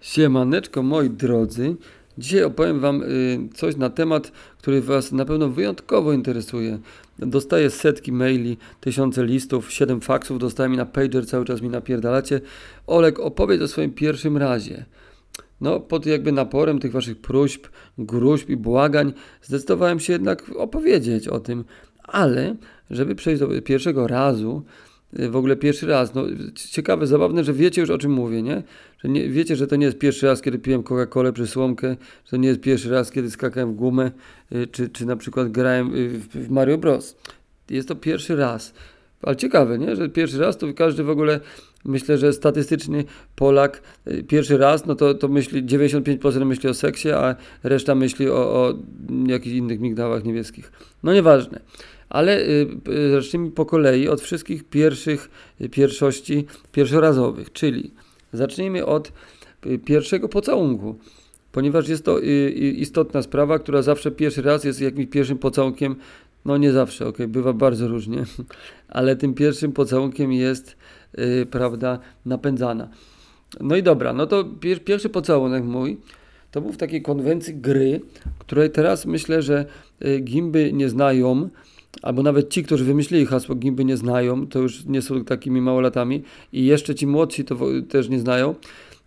Siemaneczko 0.00 0.82
moi 0.82 1.10
drodzy. 1.10 1.76
Dzisiaj 2.18 2.42
opowiem 2.42 2.80
Wam 2.80 3.02
y, 3.02 3.38
coś 3.54 3.76
na 3.76 3.90
temat, 3.90 4.32
który 4.58 4.82
Was 4.82 5.12
na 5.12 5.24
pewno 5.24 5.48
wyjątkowo 5.48 6.12
interesuje. 6.12 6.78
Dostaję 7.18 7.70
setki 7.70 8.12
maili, 8.12 8.56
tysiące 8.80 9.24
listów, 9.24 9.72
siedem 9.72 10.00
faksów 10.00 10.38
dostałem 10.38 10.74
i 10.74 10.76
na 10.76 10.86
pager 10.86 11.26
cały 11.26 11.44
czas 11.44 11.62
mi 11.62 11.68
napierdalacie. 11.68 12.40
Olek, 12.86 13.20
opowiedz 13.20 13.62
o 13.62 13.68
swoim 13.68 13.92
pierwszym 13.92 14.36
razie. 14.36 14.84
No, 15.60 15.80
pod 15.80 16.06
jakby 16.06 16.32
naporem 16.32 16.78
tych 16.78 16.92
Waszych 16.92 17.20
próśb, 17.20 17.66
gruźb 17.98 18.48
i 18.48 18.56
błagań 18.56 19.12
zdecydowałem 19.42 20.00
się 20.00 20.12
jednak 20.12 20.50
opowiedzieć 20.56 21.28
o 21.28 21.40
tym, 21.40 21.64
ale 22.02 22.56
żeby 22.90 23.14
przejść 23.14 23.40
do 23.40 23.62
pierwszego 23.62 24.06
razu, 24.06 24.62
w 25.12 25.36
ogóle 25.36 25.56
pierwszy 25.56 25.86
raz. 25.86 26.14
No, 26.14 26.24
ciekawe, 26.54 27.06
zabawne, 27.06 27.44
że 27.44 27.52
wiecie 27.52 27.80
już 27.80 27.90
o 27.90 27.98
czym 27.98 28.12
mówię, 28.12 28.42
nie? 28.42 28.62
Że 28.98 29.08
nie, 29.08 29.28
wiecie, 29.28 29.56
że 29.56 29.66
to 29.66 29.76
nie 29.76 29.86
jest 29.86 29.98
pierwszy 29.98 30.26
raz, 30.26 30.42
kiedy 30.42 30.58
piłem 30.58 30.82
Coca-Colę 30.82 31.32
czy 31.32 31.46
słomkę, 31.46 31.96
że 32.24 32.30
to 32.30 32.36
nie 32.36 32.48
jest 32.48 32.60
pierwszy 32.60 32.90
raz, 32.90 33.10
kiedy 33.10 33.30
skakałem 33.30 33.72
w 33.72 33.76
gumę, 33.76 34.10
y, 34.52 34.66
czy, 34.66 34.88
czy 34.88 35.06
na 35.06 35.16
przykład 35.16 35.48
grałem 35.48 35.94
y, 35.94 36.08
w 36.18 36.50
Mario 36.50 36.78
Bros. 36.78 37.16
Jest 37.70 37.88
to 37.88 37.96
pierwszy 37.96 38.36
raz. 38.36 38.74
Ale 39.22 39.36
ciekawe, 39.36 39.78
nie? 39.78 39.96
Że 39.96 40.08
pierwszy 40.08 40.38
raz 40.38 40.58
to 40.58 40.74
każdy 40.74 41.04
w 41.04 41.10
ogóle, 41.10 41.40
myślę, 41.88 42.18
że 42.18 42.32
statystyczny 42.32 43.04
Polak 43.36 43.82
y, 44.08 44.22
pierwszy 44.22 44.58
raz, 44.58 44.86
no 44.86 44.94
to, 44.94 45.14
to 45.14 45.28
myśli, 45.28 45.64
95% 45.64 46.44
myśli 46.46 46.68
o 46.68 46.74
seksie, 46.74 47.10
a 47.10 47.36
reszta 47.62 47.94
myśli 47.94 48.30
o, 48.30 48.36
o 48.36 48.74
jakichś 49.26 49.56
innych 49.56 49.80
migdałach 49.80 50.24
niebieskich. 50.24 50.72
No 51.02 51.14
nieważne. 51.14 51.60
Ale 52.08 52.40
y, 52.40 52.66
y, 52.88 53.10
zacznijmy 53.10 53.50
po 53.50 53.66
kolei 53.66 54.08
od 54.08 54.20
wszystkich 54.20 54.64
pierwszych 54.64 55.30
pierwszości 55.70 56.46
pierwszorazowych, 56.72 57.52
czyli 57.52 57.90
zacznijmy 58.32 58.86
od 58.86 59.12
pierwszego 59.84 60.28
pocałunku, 60.28 60.98
ponieważ 61.52 61.88
jest 61.88 62.04
to 62.04 62.18
istotna 62.76 63.22
sprawa, 63.22 63.58
która 63.58 63.82
zawsze 63.82 64.10
pierwszy 64.10 64.42
raz 64.42 64.64
jest 64.64 64.80
jakimś 64.80 65.06
pierwszym 65.06 65.38
pocałunkiem, 65.38 65.96
no 66.44 66.56
nie 66.56 66.72
zawsze, 66.72 67.06
ok, 67.06 67.18
bywa 67.28 67.52
bardzo 67.52 67.88
różnie, 67.88 68.24
ale 68.88 69.16
tym 69.16 69.34
pierwszym 69.34 69.72
pocałunkiem 69.72 70.32
jest, 70.32 70.76
prawda, 71.50 71.98
napędzana. 72.26 72.88
No 73.60 73.76
i 73.76 73.82
dobra, 73.82 74.12
no 74.12 74.26
to 74.26 74.44
pier 74.44 74.84
pierwszy 74.84 75.08
pocałunek 75.08 75.64
mój 75.64 75.96
to 76.50 76.60
był 76.60 76.72
w 76.72 76.76
takiej 76.76 77.02
konwencji 77.02 77.54
gry, 77.54 78.00
której 78.38 78.70
teraz 78.70 79.06
myślę, 79.06 79.42
że 79.42 79.66
gimby 80.24 80.72
nie 80.72 80.88
znają, 80.88 81.48
albo 82.02 82.22
nawet 82.22 82.50
ci, 82.50 82.64
którzy 82.64 82.84
wymyślili 82.84 83.26
hasło 83.26 83.54
Gimby 83.54 83.84
nie 83.84 83.96
znają, 83.96 84.46
to 84.46 84.58
już 84.58 84.84
nie 84.84 85.02
są 85.02 85.24
takimi 85.24 85.60
małolatami 85.60 86.22
i 86.52 86.64
jeszcze 86.64 86.94
ci 86.94 87.06
młodsi 87.06 87.44
to 87.44 87.56
też 87.88 88.08
nie 88.08 88.20
znają, 88.20 88.54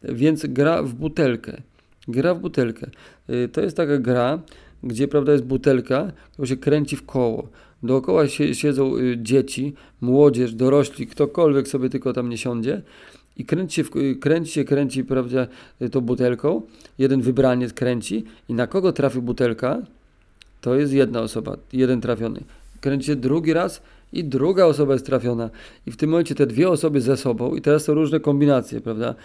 więc 0.04 0.46
gra 0.46 0.84
w 0.84 0.94
butelkę. 0.94 1.62
Gra 2.08 2.34
w 2.34 2.40
butelkę. 2.40 2.90
Y, 3.30 3.50
to 3.50 3.62
jest 3.62 3.78
taka 3.78 3.98
gra, 3.98 4.40
gdzie 4.84 5.08
prawda 5.08 5.32
jest 5.32 5.44
butelka, 5.44 6.12
która 6.34 6.48
się 6.48 6.58
kręci 6.58 6.96
w 6.96 7.06
koło. 7.06 7.48
Dookoła 7.84 8.28
się, 8.28 8.56
siedzą 8.56 8.98
y, 8.98 9.18
dzieci, 9.22 9.74
młodzież, 10.02 10.54
dorośli, 10.54 11.08
ktokolwiek 11.08 11.68
sobie 11.68 11.90
tylko 11.90 12.14
tam 12.14 12.30
nie 12.30 12.38
siądzie 12.38 12.82
i 13.38 13.46
kręci 13.46 13.76
się, 13.76 14.16
kręci 14.20 14.52
się, 14.52 14.64
kręci 14.64 15.04
prawda, 15.04 15.48
y, 15.82 15.90
tą 15.90 16.02
butelką. 16.02 16.62
Jeden 16.98 17.22
wybraniec 17.22 17.74
kręci 17.74 18.24
i 18.50 18.54
na 18.54 18.68
kogo 18.68 18.92
trafi 18.92 19.22
butelka, 19.22 19.82
to 20.62 20.76
jest 20.76 20.94
jedna 20.94 21.22
osoba, 21.22 21.58
jeden 21.74 22.02
trafiony 22.02 22.44
kręcicie 22.82 23.16
drugi 23.16 23.54
raz 23.54 23.82
i 24.14 24.24
druga 24.24 24.66
osoba 24.66 24.94
jest 24.94 25.06
trafiona. 25.06 25.50
I 25.88 25.92
w 25.92 25.98
tym 25.98 26.10
momencie 26.10 26.36
te 26.36 26.48
dwie 26.48 26.70
osoby 26.70 27.02
ze 27.02 27.18
sobą, 27.18 27.56
i 27.56 27.62
teraz 27.62 27.84
są 27.84 27.94
różne 27.94 28.20
kombinacje, 28.20 28.82
prawda? 28.82 29.16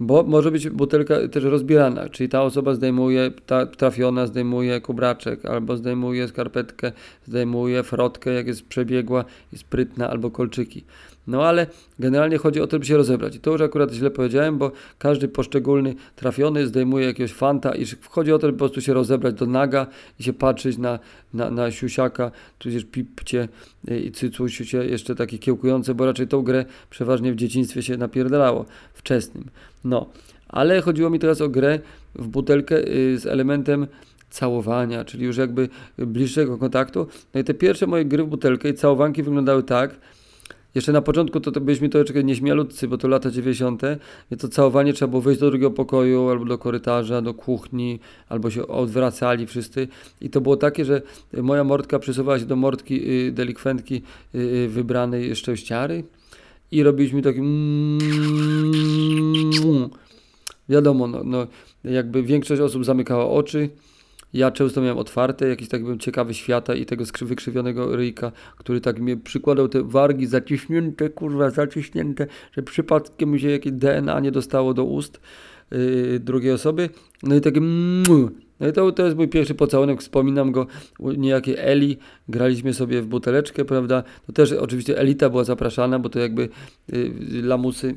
Bo 0.00 0.22
może 0.22 0.50
być 0.50 0.68
butelka 0.68 1.28
też 1.28 1.44
rozbierana, 1.44 2.08
czyli 2.08 2.28
ta 2.28 2.42
osoba 2.42 2.74
zdejmuje, 2.74 3.30
ta 3.46 3.66
trafiona 3.66 4.26
zdejmuje 4.26 4.80
kubraczek, 4.80 5.44
albo 5.46 5.76
zdejmuje 5.76 6.28
skarpetkę, 6.28 6.92
zdejmuje 7.24 7.82
frotkę, 7.82 8.32
jak 8.32 8.46
jest 8.46 8.68
przebiegła 8.68 9.24
i 9.52 9.58
sprytna, 9.58 10.10
albo 10.10 10.30
kolczyki. 10.30 10.84
No 11.26 11.44
ale 11.44 11.66
generalnie 11.98 12.38
chodzi 12.38 12.60
o 12.60 12.66
to, 12.66 12.78
by 12.78 12.86
się 12.86 12.96
rozebrać. 12.96 13.36
I 13.36 13.40
to 13.40 13.52
już 13.52 13.60
akurat 13.60 13.92
źle 13.92 14.10
powiedziałem, 14.10 14.58
bo 14.58 14.72
każdy 14.98 15.28
poszczególny 15.28 15.94
trafiony 16.16 16.66
zdejmuje 16.66 17.06
jakiegoś 17.06 17.32
fanta 17.32 17.74
i 17.74 17.84
chodzi 18.10 18.32
o 18.32 18.38
to, 18.38 18.46
by 18.46 18.52
po 18.52 18.58
prostu 18.58 18.80
się 18.80 18.94
rozebrać 18.94 19.34
do 19.34 19.46
naga 19.46 19.86
i 20.20 20.22
się 20.22 20.32
patrzeć 20.32 20.78
na, 20.78 20.98
na, 21.34 21.50
na 21.50 21.70
siusiaka, 21.70 22.30
tudzież 22.58 22.84
pipcie 22.84 23.48
y, 23.90 24.00
i 24.00 24.12
cycusiucie 24.12 24.84
jeszcze 24.84 25.14
takie 25.14 25.38
kiełkujące, 25.38 25.94
bo 25.94 26.06
raczej 26.06 26.28
tą 26.28 26.42
grę 26.42 26.64
przeważnie 26.90 27.32
w 27.32 27.36
dzieciństwie 27.36 27.82
się 27.82 27.96
napierdalało, 27.96 28.64
wczesnym. 28.94 29.44
No, 29.84 30.06
ale 30.48 30.80
chodziło 30.80 31.10
mi 31.10 31.18
teraz 31.18 31.40
o 31.40 31.48
grę 31.48 31.78
w 32.14 32.28
butelkę 32.28 32.88
y, 32.88 33.18
z 33.18 33.26
elementem 33.26 33.86
całowania, 34.30 35.04
czyli 35.04 35.24
już 35.24 35.36
jakby 35.36 35.68
bliższego 35.98 36.58
kontaktu. 36.58 37.06
No 37.34 37.40
i 37.40 37.44
te 37.44 37.54
pierwsze 37.54 37.86
moje 37.86 38.04
gry 38.04 38.24
w 38.24 38.26
butelkę 38.26 38.68
i 38.68 38.74
całowanki 38.74 39.22
wyglądały 39.22 39.62
tak, 39.62 39.96
jeszcze 40.76 40.92
na 40.92 41.02
początku 41.02 41.40
to, 41.40 41.52
to 41.52 41.60
byliśmy 41.60 41.88
troszeczkę 41.88 42.24
nieśmialutcy, 42.24 42.88
bo 42.88 42.98
to 42.98 43.08
lata 43.08 43.30
90. 43.30 43.82
I 44.30 44.36
to 44.36 44.48
całowanie 44.48 44.92
trzeba 44.92 45.10
było 45.10 45.22
wyjść 45.22 45.40
do 45.40 45.50
drugiego 45.50 45.70
pokoju, 45.70 46.28
albo 46.28 46.44
do 46.44 46.58
korytarza, 46.58 47.22
do 47.22 47.34
kuchni, 47.34 47.98
albo 48.28 48.50
się 48.50 48.66
odwracali 48.66 49.46
wszyscy. 49.46 49.88
I 50.20 50.30
to 50.30 50.40
było 50.40 50.56
takie, 50.56 50.84
że 50.84 51.02
moja 51.32 51.64
mordka 51.64 51.98
przesuwała 51.98 52.38
się 52.38 52.44
do 52.44 52.56
mordki 52.56 53.10
y, 53.10 53.32
delikwentki 53.32 54.02
y, 54.34 54.38
y 54.38 54.68
wybranej 54.68 55.36
szczęściary 55.36 56.04
i 56.70 56.82
robiliśmy 56.82 57.22
taki 57.22 57.38
mm, 57.38 57.98
wiadomo, 60.68 61.06
no, 61.06 61.24
no, 61.24 61.46
jakby 61.84 62.22
większość 62.22 62.60
osób 62.60 62.84
zamykała 62.84 63.30
oczy, 63.30 63.70
ja 64.32 64.50
często 64.50 64.80
miałem 64.80 64.98
otwarte, 64.98 65.48
jakiś 65.48 65.68
tak 65.68 65.82
byłem 65.82 65.98
ciekawy 65.98 66.34
świata 66.34 66.74
i 66.74 66.86
tego 66.86 67.04
wykrzywionego 67.22 67.96
ryjka, 67.96 68.32
który 68.56 68.80
tak 68.80 69.00
mnie 69.00 69.16
przykładał 69.16 69.68
te 69.68 69.82
wargi 69.82 70.26
zaciśnięte, 70.26 71.10
kurwa, 71.10 71.50
zaciśnięte, 71.50 72.26
że 72.52 72.62
przypadkiem 72.62 73.30
mi 73.30 73.40
się 73.40 73.50
jakieś 73.50 73.72
DNA 73.72 74.20
nie 74.20 74.32
dostało 74.32 74.74
do 74.74 74.84
ust 74.84 75.20
yy, 75.70 76.20
drugiej 76.20 76.52
osoby. 76.52 76.90
No 77.22 77.34
i 77.34 77.40
takie 77.40 77.60
no 78.60 78.68
i 78.68 78.72
to, 78.72 78.92
to 78.92 79.04
jest 79.04 79.16
mój 79.16 79.28
pierwszy 79.28 79.54
pocałunek, 79.54 80.00
wspominam 80.00 80.52
go 80.52 80.66
u 80.98 81.12
niejakiej 81.12 81.56
Eli, 81.58 81.96
graliśmy 82.28 82.74
sobie 82.74 83.02
w 83.02 83.06
buteleczkę, 83.06 83.64
prawda, 83.64 84.02
to 84.26 84.32
też 84.32 84.52
oczywiście 84.52 84.98
Elita 84.98 85.30
była 85.30 85.44
zapraszana, 85.44 85.98
bo 85.98 86.08
to 86.08 86.18
jakby 86.18 86.48
yy, 86.92 87.12
lamusy 87.42 87.94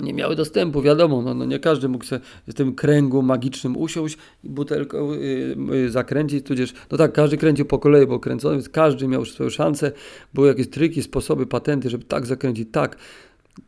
nie 0.00 0.14
miały 0.14 0.36
dostępu, 0.36 0.82
wiadomo, 0.82 1.22
no, 1.22 1.34
no 1.34 1.44
nie 1.44 1.58
każdy 1.58 1.88
mógł 1.88 2.04
się 2.04 2.20
w 2.48 2.54
tym 2.54 2.74
kręgu 2.74 3.22
magicznym 3.22 3.76
usiąść 3.76 4.18
i 4.44 4.48
butelką 4.48 5.12
yy, 5.12 5.56
yy, 5.72 5.90
zakręcić, 5.90 6.46
tudzież, 6.46 6.72
no 6.90 6.98
tak, 6.98 7.12
każdy 7.12 7.36
kręcił 7.36 7.64
po 7.64 7.78
kolei, 7.78 8.06
bo 8.06 8.20
kręcony, 8.20 8.54
więc 8.54 8.68
każdy 8.68 9.08
miał 9.08 9.24
swoją 9.24 9.50
szansę, 9.50 9.92
były 10.34 10.48
jakieś 10.48 10.68
triki, 10.68 11.02
sposoby, 11.02 11.46
patenty, 11.46 11.90
żeby 11.90 12.04
tak 12.04 12.26
zakręcić, 12.26 12.68
tak, 12.72 12.96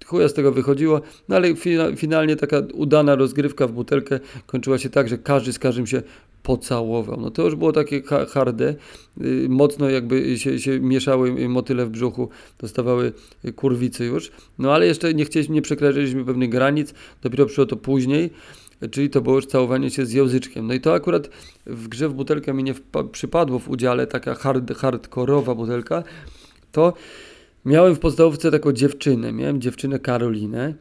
chuja 0.07 0.29
z 0.29 0.35
tego 0.35 0.53
wychodziło, 0.53 1.01
no 1.29 1.37
ale 1.37 1.49
finalnie 1.97 2.37
taka 2.37 2.63
udana 2.75 3.15
rozgrywka 3.15 3.67
w 3.67 3.73
butelkę 3.73 4.21
kończyła 4.47 4.79
się 4.79 4.91
tak, 4.91 5.09
że 5.09 5.19
każdy 5.19 5.53
z 5.53 5.59
każdym 5.59 5.87
się 5.87 6.03
pocałował. 6.45 7.21
No 7.21 7.31
to 7.31 7.43
już 7.43 7.55
było 7.55 7.73
takie 7.73 8.03
harde, 8.29 8.75
y, 9.21 9.47
mocno 9.49 9.91
jakby 9.91 10.39
się, 10.39 10.59
się 10.59 10.81
mieszały 10.81 11.49
motyle 11.49 11.87
w 11.87 11.91
brzuchu, 11.91 12.29
dostawały 12.59 13.13
kurwicy 13.57 14.05
już, 14.05 14.31
no 14.59 14.73
ale 14.73 14.87
jeszcze 14.87 15.15
nie 15.15 15.25
chcieliśmy, 15.25 15.55
nie 15.55 15.63
przekroczyliśmy 15.63 16.25
pewnych 16.25 16.49
granic, 16.49 16.95
dopiero 17.23 17.47
przyszło 17.47 17.67
to 17.67 17.77
później, 17.77 18.31
czyli 18.91 19.11
to 19.11 19.21
było 19.21 19.37
już 19.37 19.47
całowanie 19.47 19.91
się 19.91 20.07
z 20.07 20.13
języczkiem. 20.13 20.67
No 20.67 20.75
i 20.75 20.81
to 20.81 20.95
akurat 20.95 21.29
w 21.67 21.89
grze 21.89 22.09
w 22.09 22.15
butelkę 22.15 22.55
mi 22.55 22.65
nie 22.65 22.75
przypadło 23.13 23.59
w 23.59 23.69
udziale, 23.69 24.07
taka 24.07 24.35
hard, 24.35 24.75
hardkorowa 24.75 25.55
butelka, 25.55 26.03
to 26.73 26.93
miałem 27.65 27.95
w 27.95 27.99
podstawówce 27.99 28.51
taką 28.51 28.73
dziewczynę, 28.73 29.33
miałem 29.33 29.61
dziewczynę 29.61 29.99
Karolinę, 29.99 30.75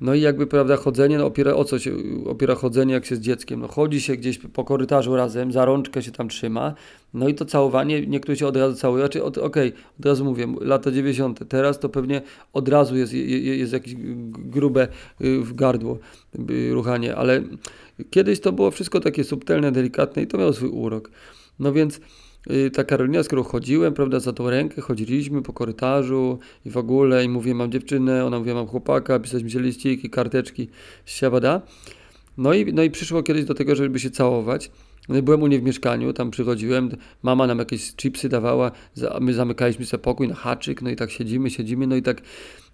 no 0.00 0.14
i 0.14 0.20
jakby, 0.20 0.46
prawda, 0.46 0.76
chodzenie, 0.76 1.18
no 1.18 1.26
opiera, 1.26 1.54
o 1.54 1.64
co 1.64 1.78
się 1.78 1.92
opiera 2.26 2.54
chodzenie, 2.54 2.94
jak 2.94 3.06
się 3.06 3.16
z 3.16 3.20
dzieckiem? 3.20 3.60
No 3.60 3.68
chodzi 3.68 4.00
się 4.00 4.16
gdzieś 4.16 4.38
po 4.38 4.64
korytarzu 4.64 5.16
razem, 5.16 5.52
za 5.52 5.64
rączkę 5.64 6.02
się 6.02 6.12
tam 6.12 6.28
trzyma, 6.28 6.74
no 7.14 7.28
i 7.28 7.34
to 7.34 7.44
całowanie, 7.44 8.06
niektórzy 8.06 8.38
się 8.38 8.46
od 8.46 8.56
razu 8.56 8.76
całują, 8.76 9.02
znaczy, 9.02 9.24
okej, 9.24 9.42
okay, 9.44 9.72
od 10.00 10.06
razu 10.06 10.24
mówię, 10.24 10.46
lata 10.60 10.90
90. 10.90 11.48
Teraz 11.48 11.78
to 11.78 11.88
pewnie 11.88 12.22
od 12.52 12.68
razu 12.68 12.96
jest, 12.96 13.12
jest 13.12 13.72
jakieś 13.72 13.94
grube 14.28 14.88
y, 15.20 15.40
w 15.40 15.54
gardło 15.54 15.98
y, 16.50 16.70
ruchanie, 16.72 17.16
ale 17.16 17.42
kiedyś 18.10 18.40
to 18.40 18.52
było 18.52 18.70
wszystko 18.70 19.00
takie 19.00 19.24
subtelne, 19.24 19.72
delikatne 19.72 20.22
i 20.22 20.26
to 20.26 20.38
miało 20.38 20.52
swój 20.52 20.68
urok. 20.68 21.10
No 21.58 21.72
więc 21.72 22.00
ta 22.72 22.84
Karolina, 22.84 23.22
skoro 23.22 23.44
chodziłem, 23.44 23.94
prawda, 23.94 24.20
za 24.20 24.32
tą 24.32 24.50
rękę, 24.50 24.82
chodziliśmy 24.82 25.42
po 25.42 25.52
korytarzu 25.52 26.38
i 26.66 26.70
w 26.70 26.76
ogóle 26.76 27.24
i 27.24 27.28
mówię, 27.28 27.54
mam 27.54 27.72
dziewczynę, 27.72 28.24
ona 28.24 28.38
mówi, 28.38 28.54
mam 28.54 28.66
chłopaka, 28.66 29.18
pisaliśmy 29.18 29.50
się 29.50 29.60
liściki, 29.60 30.10
karteczki, 30.10 30.68
siabada. 31.06 31.62
No 32.36 32.52
i, 32.52 32.72
no 32.72 32.82
i 32.82 32.90
przyszło 32.90 33.22
kiedyś 33.22 33.44
do 33.44 33.54
tego, 33.54 33.74
żeby 33.74 34.00
się 34.00 34.10
całować. 34.10 34.70
No 35.08 35.22
byłem 35.22 35.42
u 35.42 35.46
niej 35.46 35.60
w 35.60 35.62
mieszkaniu, 35.62 36.12
tam 36.12 36.30
przychodziłem, 36.30 36.90
mama 37.22 37.46
nam 37.46 37.58
jakieś 37.58 37.94
chipsy 37.94 38.28
dawała, 38.28 38.70
my 39.20 39.34
zamykaliśmy 39.34 39.86
sobie 39.86 40.02
pokój 40.02 40.28
na 40.28 40.34
haczyk, 40.34 40.82
no 40.82 40.90
i 40.90 40.96
tak 40.96 41.10
siedzimy, 41.10 41.50
siedzimy, 41.50 41.86
no 41.86 41.96
i 41.96 42.02
tak 42.02 42.22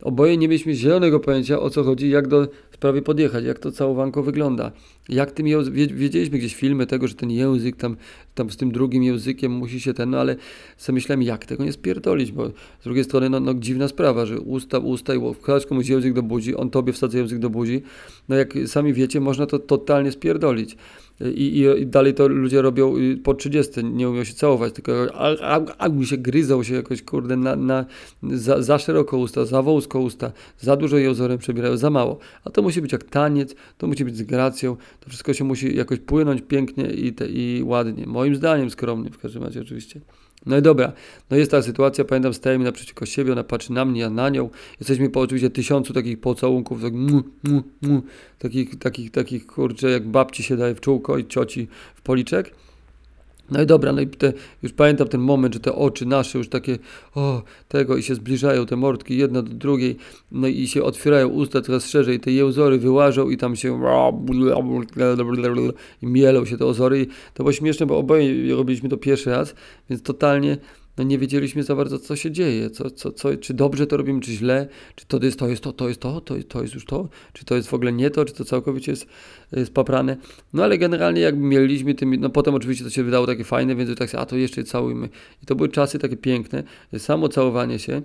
oboje 0.03 0.37
nie 0.37 0.49
mieliśmy 0.49 0.75
zielonego 0.75 1.21
pojęcia 1.21 1.61
o 1.61 1.71
co 1.71 1.85
chodzi, 1.85 2.11
jak 2.11 2.29
do 2.29 2.49
sprawy 2.73 3.03
podjechać, 3.03 3.45
jak 3.45 3.59
to 3.59 3.73
całowanko 3.73 4.23
wygląda. 4.23 4.73
Jak 5.09 5.33
tym 5.33 5.47
wiedzieliśmy 5.95 6.39
gdzieś 6.39 6.55
filmy 6.55 6.87
tego, 6.87 7.09
że 7.09 7.15
ten 7.15 7.31
język 7.31 7.77
tam, 7.77 7.97
tam 8.35 8.51
z 8.51 8.57
tym 8.57 8.73
drugim 8.73 9.03
językiem 9.03 9.53
musi 9.53 9.81
się 9.81 9.95
ten, 9.95 10.11
no 10.11 10.19
ale 10.19 10.37
sobie 10.77 10.95
myślałem, 10.95 11.23
jak 11.23 11.47
tego 11.47 11.65
nie 11.65 11.73
spierdolić, 11.73 12.33
bo 12.33 12.49
z 12.81 12.85
drugiej 12.85 13.05
strony, 13.05 13.31
no, 13.31 13.41
no 13.41 13.55
dziwna 13.55 13.89
sprawa, 13.89 14.27
że 14.27 14.41
usta, 14.41 14.79
usta 14.79 15.15
i 15.15 15.35
wkładasz 15.35 15.67
komuś 15.67 15.89
język 15.89 16.13
do 16.13 16.23
buzi, 16.23 16.57
on 16.57 16.71
tobie 16.71 16.93
wsadza 16.93 17.19
język 17.19 17.39
do 17.39 17.51
buzi, 17.51 17.83
no 18.29 18.37
jak 18.37 18.55
sami 18.67 18.93
wiecie, 18.93 19.21
można 19.21 19.47
to 19.47 19.59
totalnie 19.59 20.13
spierdolić. 20.13 20.77
I, 21.21 21.59
i, 21.59 21.81
I, 21.81 21.87
dalej 21.87 22.15
to 22.15 22.29
ludzie 22.29 22.63
robią 22.63 22.97
y, 22.97 23.17
po 23.17 23.35
30, 23.35 23.85
nie 23.85 24.09
umią 24.11 24.25
się 24.25 24.35
całować, 24.35 24.73
tylko 24.73 24.93
a, 25.15 25.37
a, 25.41 25.61
a 25.79 25.89
mi 25.89 26.07
się 26.07 26.17
gryzą 26.17 26.63
się 26.63 26.75
jakoś, 26.75 27.03
kurde, 27.03 27.37
na, 27.37 27.57
na, 27.57 27.85
za, 28.23 28.63
za 28.63 28.79
szeroko 28.79 29.19
usta, 29.19 29.45
za 29.45 29.63
wąsko 29.63 30.01
usta, 30.01 30.33
za 30.59 30.77
dużo 30.77 30.99
jozorem 30.99 31.39
przebierają, 31.39 31.77
za 31.77 31.91
mało. 31.91 32.19
A 32.45 32.51
to 32.51 32.63
musi 32.63 32.83
być 32.83 32.93
jak 32.93 33.05
taniec, 33.05 33.55
to 33.79 33.87
musi 33.87 34.05
być 34.05 34.17
z 34.17 34.23
gracją, 34.23 34.77
to 35.01 35.09
wszystko 35.09 35.35
się 35.35 35.45
musi 35.45 35.77
jakoś 35.77 35.99
płynąć 35.99 36.43
pięknie 36.43 36.85
i, 36.85 37.13
te, 37.13 37.29
i 37.29 37.63
ładnie. 37.65 38.07
Moim 38.25 38.37
zdaniem 38.37 38.71
skromnie 38.71 39.11
w 39.11 39.19
każdym 39.19 39.43
razie 39.43 39.61
oczywiście. 39.61 40.01
No 40.47 40.59
i 40.59 40.63
dobra, 40.63 40.93
no 41.31 41.37
jest 41.37 41.51
ta 41.51 41.63
sytuacja, 41.63 42.05
pamiętam, 42.05 42.35
stajemy 42.35 42.65
naprzeciwko 42.65 43.07
siebie, 43.07 43.33
ona 43.33 43.45
patrzy 43.45 43.73
na 43.73 43.85
mnie, 43.85 44.01
ja 44.01 44.11
na 44.11 44.29
nią. 44.29 44.51
Jesteśmy 44.81 45.11
po 45.11 45.21
oczywiście 45.21 45.51
tysiącu 45.51 45.93
takich 45.93 46.21
pocałunków, 46.21 46.83
tak 46.83 46.93
mu, 46.93 47.23
mu, 47.43 47.63
mu, 47.83 48.03
takich, 48.39 48.79
takich, 48.79 49.11
takich, 49.11 49.47
kurczę, 49.47 49.91
jak 49.91 50.09
babci 50.09 50.43
się 50.43 50.57
daje 50.57 50.75
w 50.75 50.81
czółko 50.81 51.19
i 51.19 51.27
cioci 51.27 51.69
w 51.95 52.03
policzek. 52.03 52.55
No 53.51 53.63
i 53.63 53.67
dobra, 53.67 53.93
no 53.93 54.01
i 54.01 54.07
te, 54.07 54.33
już 54.63 54.73
pamiętam 54.73 55.09
ten 55.09 55.21
moment, 55.21 55.55
że 55.55 55.61
te 55.61 55.75
oczy 55.75 56.07
nasze 56.07 56.39
już 56.39 56.49
takie, 56.49 56.79
o, 57.15 57.43
tego 57.69 57.97
i 57.97 58.03
się 58.03 58.15
zbliżają 58.15 58.67
te 58.67 58.77
mordki 58.77 59.17
jedna 59.17 59.43
do 59.43 59.55
drugiej, 59.55 59.97
no 60.33 60.49
i 60.49 60.67
się 60.67 60.83
otwierają 60.83 61.29
usta 61.29 61.61
coraz 61.61 61.87
szerzej, 61.87 62.21
te 62.21 62.31
jełzory 62.31 62.79
wyłażą 62.79 63.31
i 63.31 63.37
tam 63.37 63.57
się 63.57 63.81
i 66.03 66.07
mielą 66.07 66.45
się 66.45 66.59
te 66.59 66.67
ozory 66.67 67.01
i 67.01 67.07
to 67.07 67.43
było 67.43 67.53
śmieszne, 67.53 67.87
bo 67.87 67.99
oboje 67.99 68.55
robiliśmy 68.55 68.89
to 68.89 68.97
pierwszy 68.97 69.31
raz, 69.31 69.55
więc 69.91 70.03
totalnie 70.03 70.57
no 70.99 71.05
nie 71.05 71.19
wiedzieliśmy 71.19 71.63
za 71.63 71.77
bardzo, 71.77 71.99
co 71.99 72.17
się 72.17 72.31
dzieje, 72.31 72.71
co, 72.71 72.91
co, 72.91 73.13
co, 73.13 73.37
czy 73.37 73.55
dobrze 73.55 73.87
to 73.87 73.97
robimy, 73.97 74.21
czy 74.21 74.33
źle, 74.33 74.69
czy 74.95 75.07
to 75.07 75.19
jest 75.23 75.39
to, 75.39 75.49
jest 75.49 75.63
to, 75.63 75.73
to 75.73 75.89
jest 75.89 76.01
to, 76.01 76.21
to, 76.21 76.35
to 76.49 76.63
jest 76.63 76.75
już 76.75 76.85
to, 76.85 77.09
czy 77.33 77.45
to 77.45 77.55
jest 77.55 77.69
w 77.69 77.75
ogóle 77.75 77.93
nie 77.93 78.11
to, 78.11 78.25
czy 78.25 78.35
to 78.35 78.45
całkowicie 78.45 78.93
jest, 78.93 79.07
jest 79.53 79.75
poprane. 79.75 80.17
No 80.53 80.65
ale 80.65 80.79
generalnie 80.79 81.21
jakby 81.21 81.47
mieliśmy 81.47 81.95
tym, 81.95 82.21
no 82.21 82.31
potem 82.31 82.55
oczywiście 82.55 82.85
to 82.85 82.91
się 82.91 83.03
wydało 83.03 83.27
takie 83.27 83.45
fajne, 83.45 83.77
więc 83.77 83.99
tak 83.99 84.15
a 84.15 84.27
to 84.27 84.37
jeszcze 84.37 84.65
całujmy. 84.65 85.09
I 85.43 85.47
to 85.47 85.55
były 85.55 85.69
czasy 85.69 85.99
takie 85.99 86.17
piękne, 86.17 86.63
samo 86.99 87.29
całowanie 87.29 87.79
się, 87.79 88.03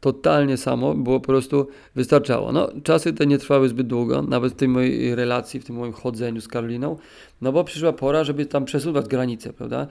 totalnie 0.00 0.56
samo, 0.56 0.94
było 0.94 1.20
po 1.20 1.26
prostu 1.26 1.68
wystarczało. 1.94 2.52
No, 2.52 2.68
czasy 2.82 3.12
te 3.12 3.26
nie 3.26 3.38
trwały 3.38 3.68
zbyt 3.68 3.86
długo, 3.86 4.22
nawet 4.22 4.52
w 4.52 4.56
tej 4.56 4.68
mojej 4.68 5.14
relacji, 5.14 5.60
w 5.60 5.64
tym 5.64 5.76
moim 5.76 5.92
chodzeniu 5.92 6.40
z 6.40 6.48
Karoliną, 6.48 6.96
no 7.40 7.52
bo 7.52 7.64
przyszła 7.64 7.92
pora, 7.92 8.24
żeby 8.24 8.46
tam 8.46 8.64
przesuwać 8.64 9.08
granice, 9.08 9.52
prawda? 9.52 9.86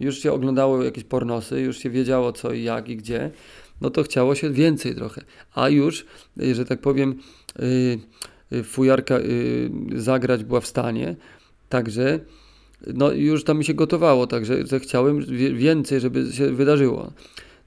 Już 0.00 0.18
się 0.18 0.32
oglądało 0.32 0.84
jakieś 0.84 1.04
pornosy, 1.04 1.60
już 1.60 1.78
się 1.78 1.90
wiedziało 1.90 2.32
co 2.32 2.52
i 2.52 2.62
jak 2.62 2.88
i 2.88 2.96
gdzie, 2.96 3.30
no 3.80 3.90
to 3.90 4.02
chciało 4.02 4.34
się 4.34 4.50
więcej 4.50 4.94
trochę. 4.94 5.22
A 5.54 5.68
już, 5.68 6.06
y, 6.42 6.54
że 6.54 6.64
tak 6.64 6.80
powiem, 6.80 7.14
yy, 8.50 8.64
fujarka 8.64 9.18
yy, 9.18 9.70
zagrać 9.94 10.44
była 10.44 10.60
w 10.60 10.66
stanie, 10.66 11.16
także 11.68 12.20
no 12.86 13.12
już 13.12 13.44
tam 13.44 13.58
mi 13.58 13.64
się 13.64 13.74
gotowało, 13.74 14.26
także 14.26 14.66
że 14.66 14.80
chciałem 14.80 15.24
więcej, 15.54 16.00
żeby 16.00 16.32
się 16.32 16.52
wydarzyło. 16.52 17.12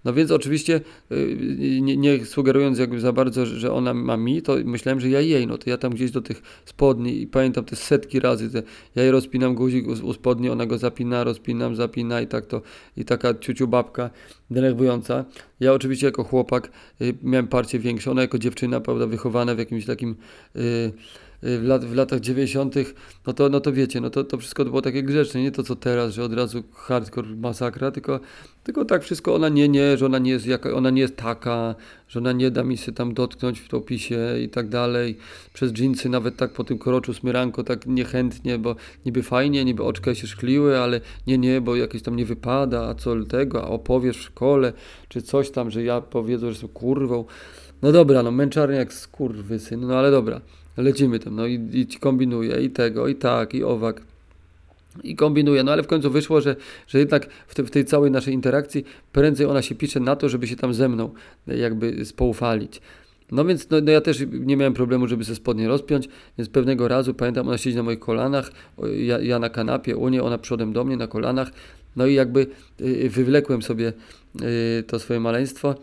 No 0.05 0.13
więc 0.13 0.31
oczywiście 0.31 0.81
y, 1.11 1.37
nie, 1.81 1.97
nie, 1.97 2.25
sugerując 2.25 2.79
jakby 2.79 2.99
za 2.99 3.13
bardzo, 3.13 3.45
że 3.45 3.73
ona 3.73 3.93
ma 3.93 4.17
mi, 4.17 4.41
to 4.41 4.55
myślałem, 4.65 4.99
że 4.99 5.09
ja 5.09 5.21
jej, 5.21 5.47
no 5.47 5.57
to 5.57 5.69
ja 5.69 5.77
tam 5.77 5.93
gdzieś 5.93 6.11
do 6.11 6.21
tych 6.21 6.41
spodni 6.65 7.21
i 7.21 7.27
pamiętam 7.27 7.65
te 7.65 7.75
setki 7.75 8.19
razy, 8.19 8.49
te, 8.49 8.63
ja 8.95 9.03
jej 9.03 9.11
rozpinam 9.11 9.55
guzik 9.55 9.87
u, 9.87 9.91
u 9.91 10.13
spodni, 10.13 10.49
ona 10.49 10.65
go 10.65 10.77
zapina, 10.77 11.23
rozpinam, 11.23 11.75
zapina 11.75 12.21
i 12.21 12.27
tak 12.27 12.45
to, 12.45 12.61
i 12.97 13.05
taka 13.05 13.33
ciuciu 13.33 13.67
babka 13.67 14.09
denerwująca. 14.51 15.25
Ja 15.59 15.73
oczywiście 15.73 16.05
jako 16.05 16.23
chłopak 16.23 16.71
y, 17.01 17.13
miałem 17.23 17.47
parcie 17.47 17.79
większe, 17.79 18.11
ona 18.11 18.21
jako 18.21 18.39
dziewczyna, 18.39 18.81
prawda, 18.81 19.07
wychowana 19.07 19.55
w 19.55 19.59
jakimś 19.59 19.85
takim... 19.85 20.15
Y, 20.55 20.91
w, 21.43 21.63
lat, 21.63 21.85
w 21.85 21.95
latach 21.95 22.19
90., 22.19 22.75
no 23.27 23.33
to, 23.33 23.49
no 23.49 23.59
to 23.59 23.73
wiecie, 23.73 24.01
no 24.01 24.09
to, 24.09 24.23
to 24.23 24.37
wszystko 24.37 24.65
było 24.65 24.81
takie 24.81 25.03
grzeczne, 25.03 25.41
nie 25.41 25.51
to 25.51 25.63
co 25.63 25.75
teraz, 25.75 26.13
że 26.13 26.23
od 26.23 26.33
razu 26.33 26.63
hardcore 26.73 27.35
masakra, 27.35 27.91
tylko, 27.91 28.19
tylko 28.63 28.85
tak 28.85 29.03
wszystko 29.03 29.35
ona 29.35 29.49
nie, 29.49 29.69
nie, 29.69 29.97
że 29.97 30.05
ona 30.05 30.19
nie 30.19 30.31
jest 30.31 30.45
jaka, 30.45 30.71
ona 30.71 30.89
nie 30.89 31.01
jest 31.01 31.15
taka, 31.15 31.75
że 32.07 32.19
ona 32.19 32.31
nie 32.31 32.51
da 32.51 32.63
mi 32.63 32.77
się 32.77 32.91
tam 32.91 33.13
dotknąć 33.13 33.61
w 33.61 33.73
opisie 33.73 34.19
i 34.43 34.49
tak 34.49 34.69
dalej. 34.69 35.17
Przez 35.53 35.71
dżinsy 35.71 36.09
nawet 36.09 36.37
tak 36.37 36.53
po 36.53 36.63
tym 36.63 36.77
koroczu 36.77 37.13
smyranko 37.13 37.63
tak 37.63 37.85
niechętnie, 37.85 38.57
bo 38.57 38.75
niby 39.05 39.23
fajnie, 39.23 39.65
niby 39.65 39.83
oczka 39.83 40.15
się 40.15 40.27
szkliły, 40.27 40.79
ale 40.79 41.01
nie, 41.27 41.37
nie, 41.37 41.61
bo 41.61 41.75
jakieś 41.75 42.01
tam 42.01 42.15
nie 42.15 42.25
wypada, 42.25 42.87
a 42.87 42.95
co 42.95 43.25
tego, 43.25 43.63
a 43.63 43.67
opowiesz 43.67 44.17
w 44.17 44.21
szkole, 44.21 44.73
czy 45.09 45.21
coś 45.21 45.51
tam, 45.51 45.71
że 45.71 45.83
ja 45.83 46.01
powiedzą, 46.01 46.45
że 46.45 46.51
jestem 46.51 46.69
kurwą. 46.69 47.25
No 47.81 47.91
dobra, 47.91 48.23
no 48.23 48.31
męczarnia 48.31 48.77
jak 48.77 48.93
skurwysyn, 48.93 49.87
no 49.87 49.95
ale 49.95 50.11
dobra 50.11 50.41
lecimy 50.77 51.19
tam, 51.19 51.35
no 51.35 51.47
i, 51.47 51.69
i 51.73 51.99
kombinuje 51.99 52.61
i 52.61 52.69
tego, 52.69 53.07
i 53.07 53.15
tak, 53.15 53.53
i 53.53 53.63
owak. 53.63 54.01
I 55.03 55.15
kombinuje, 55.15 55.63
no 55.63 55.71
ale 55.71 55.83
w 55.83 55.87
końcu 55.87 56.11
wyszło, 56.11 56.41
że, 56.41 56.55
że 56.87 56.99
jednak 56.99 57.27
w, 57.47 57.55
te, 57.55 57.63
w 57.63 57.71
tej 57.71 57.85
całej 57.85 58.11
naszej 58.11 58.33
interakcji 58.33 58.85
prędzej 59.11 59.47
ona 59.47 59.61
się 59.61 59.75
pisze 59.75 59.99
na 59.99 60.15
to, 60.15 60.29
żeby 60.29 60.47
się 60.47 60.55
tam 60.55 60.73
ze 60.73 60.89
mną 60.89 61.09
jakby 61.47 62.05
spoufalić. 62.05 62.81
No 63.31 63.45
więc 63.45 63.69
no, 63.69 63.77
no, 63.81 63.91
ja 63.91 64.01
też 64.01 64.23
nie 64.31 64.57
miałem 64.57 64.73
problemu, 64.73 65.07
żeby 65.07 65.23
ze 65.23 65.35
spodnie 65.35 65.67
rozpiąć, 65.67 66.09
więc 66.37 66.49
pewnego 66.49 66.87
razu 66.87 67.13
pamiętam, 67.13 67.47
ona 67.47 67.57
siedzi 67.57 67.77
na 67.77 67.83
moich 67.83 67.99
kolanach, 67.99 68.51
ja, 68.97 69.19
ja 69.19 69.39
na 69.39 69.49
kanapie, 69.49 69.97
u 69.97 70.09
niej, 70.09 70.21
ona 70.21 70.37
przodem 70.37 70.73
do 70.73 70.83
mnie 70.83 70.97
na 70.97 71.07
kolanach, 71.07 71.51
no 71.95 72.05
i 72.05 72.13
jakby 72.13 72.47
y, 72.81 73.09
wywlekłem 73.09 73.61
sobie 73.61 73.93
to 74.87 74.99
swoje 74.99 75.19
maleństwo 75.19 75.75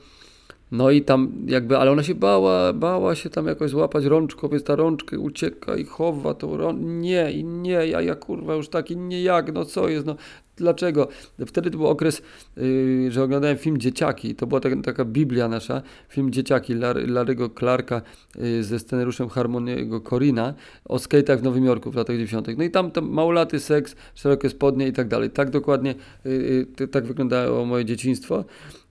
no 0.73 0.91
i 0.91 1.03
tam 1.03 1.33
jakby, 1.47 1.79
ale 1.79 1.91
ona 1.91 2.03
się 2.03 2.15
bała, 2.15 2.73
bała 2.73 3.15
się 3.15 3.31
tam 3.31 3.47
jakoś 3.47 3.71
złapać 3.71 4.05
rączką, 4.05 4.49
więc 4.49 4.65
ta 4.65 4.77
rączka 4.77 5.19
ucieka 5.19 5.77
i 5.77 5.85
chowa 5.85 6.35
tą 6.35 6.57
rączkę. 6.57 6.85
Nie, 6.85 7.33
i 7.33 7.45
nie, 7.45 7.71
ja, 7.71 8.01
ja 8.01 8.15
kurwa 8.15 8.55
już 8.55 8.69
taki 8.69 8.97
nie 8.97 9.23
jak, 9.23 9.53
no 9.53 9.65
co 9.65 9.89
jest, 9.89 10.07
no 10.07 10.17
dlaczego? 10.61 11.09
Wtedy 11.47 11.71
to 11.71 11.79
był 11.79 11.87
okres, 11.87 12.23
yy, 12.57 13.11
że 13.11 13.23
oglądałem 13.23 13.59
film 13.59 13.79
Dzieciaki, 13.79 14.35
to 14.35 14.47
była 14.47 14.61
taka, 14.61 14.77
taka 14.77 15.05
Biblia 15.05 15.49
nasza, 15.49 15.83
film 16.09 16.33
Dzieciaki 16.33 16.75
Larry, 16.75 17.07
Larry'ego 17.07 17.59
Clarka 17.59 18.03
yy, 18.39 18.65
ze 18.65 18.79
scenariuszem 18.79 19.29
Harmoniego 19.29 20.01
Corina 20.01 20.55
o 20.85 20.97
skate'ach 20.97 21.39
w 21.39 21.43
Nowym 21.43 21.65
Jorku 21.65 21.91
w 21.91 21.95
latach 21.95 22.17
90. 22.17 22.59
No 22.59 22.65
i 22.65 22.71
tam, 22.71 22.91
tam 22.91 23.09
małolaty 23.09 23.61
seks, 23.61 23.97
szerokie 24.15 24.49
spodnie 24.49 24.89
i 24.89 24.93
tak 24.93 25.09
dalej. 25.09 25.31
Tak 25.31 25.51
dokładnie, 25.51 25.95
yy, 26.25 26.89
tak 26.89 27.05
wyglądało 27.05 27.65
moje 27.65 27.85
dzieciństwo 27.85 28.45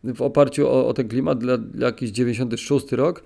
w 0.03 0.21
oparciu 0.21 0.67
o, 0.67 0.87
o 0.87 0.93
ten 0.93 1.07
klimat 1.07 1.39
dla, 1.39 1.57
dla 1.57 1.87
jakiś 1.87 2.11
96 2.11 2.91
rok. 2.91 3.23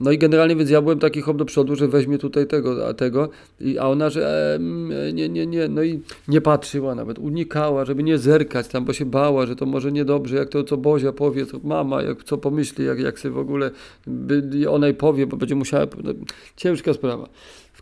No 0.00 0.12
i 0.12 0.18
generalnie 0.18 0.56
więc 0.56 0.70
ja 0.70 0.82
byłem 0.82 0.98
taki 0.98 1.20
hop 1.20 1.36
do 1.36 1.44
przodu, 1.44 1.76
że 1.76 1.88
weźmie 1.88 2.18
tutaj 2.18 2.46
tego, 2.46 2.88
a 2.88 2.94
tego, 2.94 3.28
I, 3.60 3.78
a 3.78 3.86
ona, 3.88 4.10
że 4.10 4.54
e, 5.08 5.12
nie, 5.12 5.28
nie, 5.28 5.46
nie, 5.46 5.68
no 5.68 5.82
i 5.82 6.00
nie 6.28 6.40
patrzyła 6.40 6.94
nawet, 6.94 7.18
unikała, 7.18 7.84
żeby 7.84 8.02
nie 8.02 8.18
zerkać 8.18 8.68
tam, 8.68 8.84
bo 8.84 8.92
się 8.92 9.04
bała, 9.04 9.46
że 9.46 9.56
to 9.56 9.66
może 9.66 9.92
niedobrze, 9.92 10.36
jak 10.36 10.48
to 10.48 10.64
co 10.64 10.76
Bozia 10.76 11.12
powie, 11.12 11.46
co 11.46 11.58
mama, 11.64 12.02
jak, 12.02 12.24
co 12.24 12.38
pomyśli, 12.38 12.84
jak, 12.84 12.98
jak 12.98 13.18
sobie 13.18 13.34
w 13.34 13.38
ogóle 13.38 13.70
by, 14.06 14.70
ona 14.70 14.86
jej 14.86 14.96
powie, 14.96 15.26
bo 15.26 15.36
będzie 15.36 15.54
musiała, 15.54 15.86
no, 16.04 16.12
ciężka 16.56 16.94
sprawa. 16.94 17.28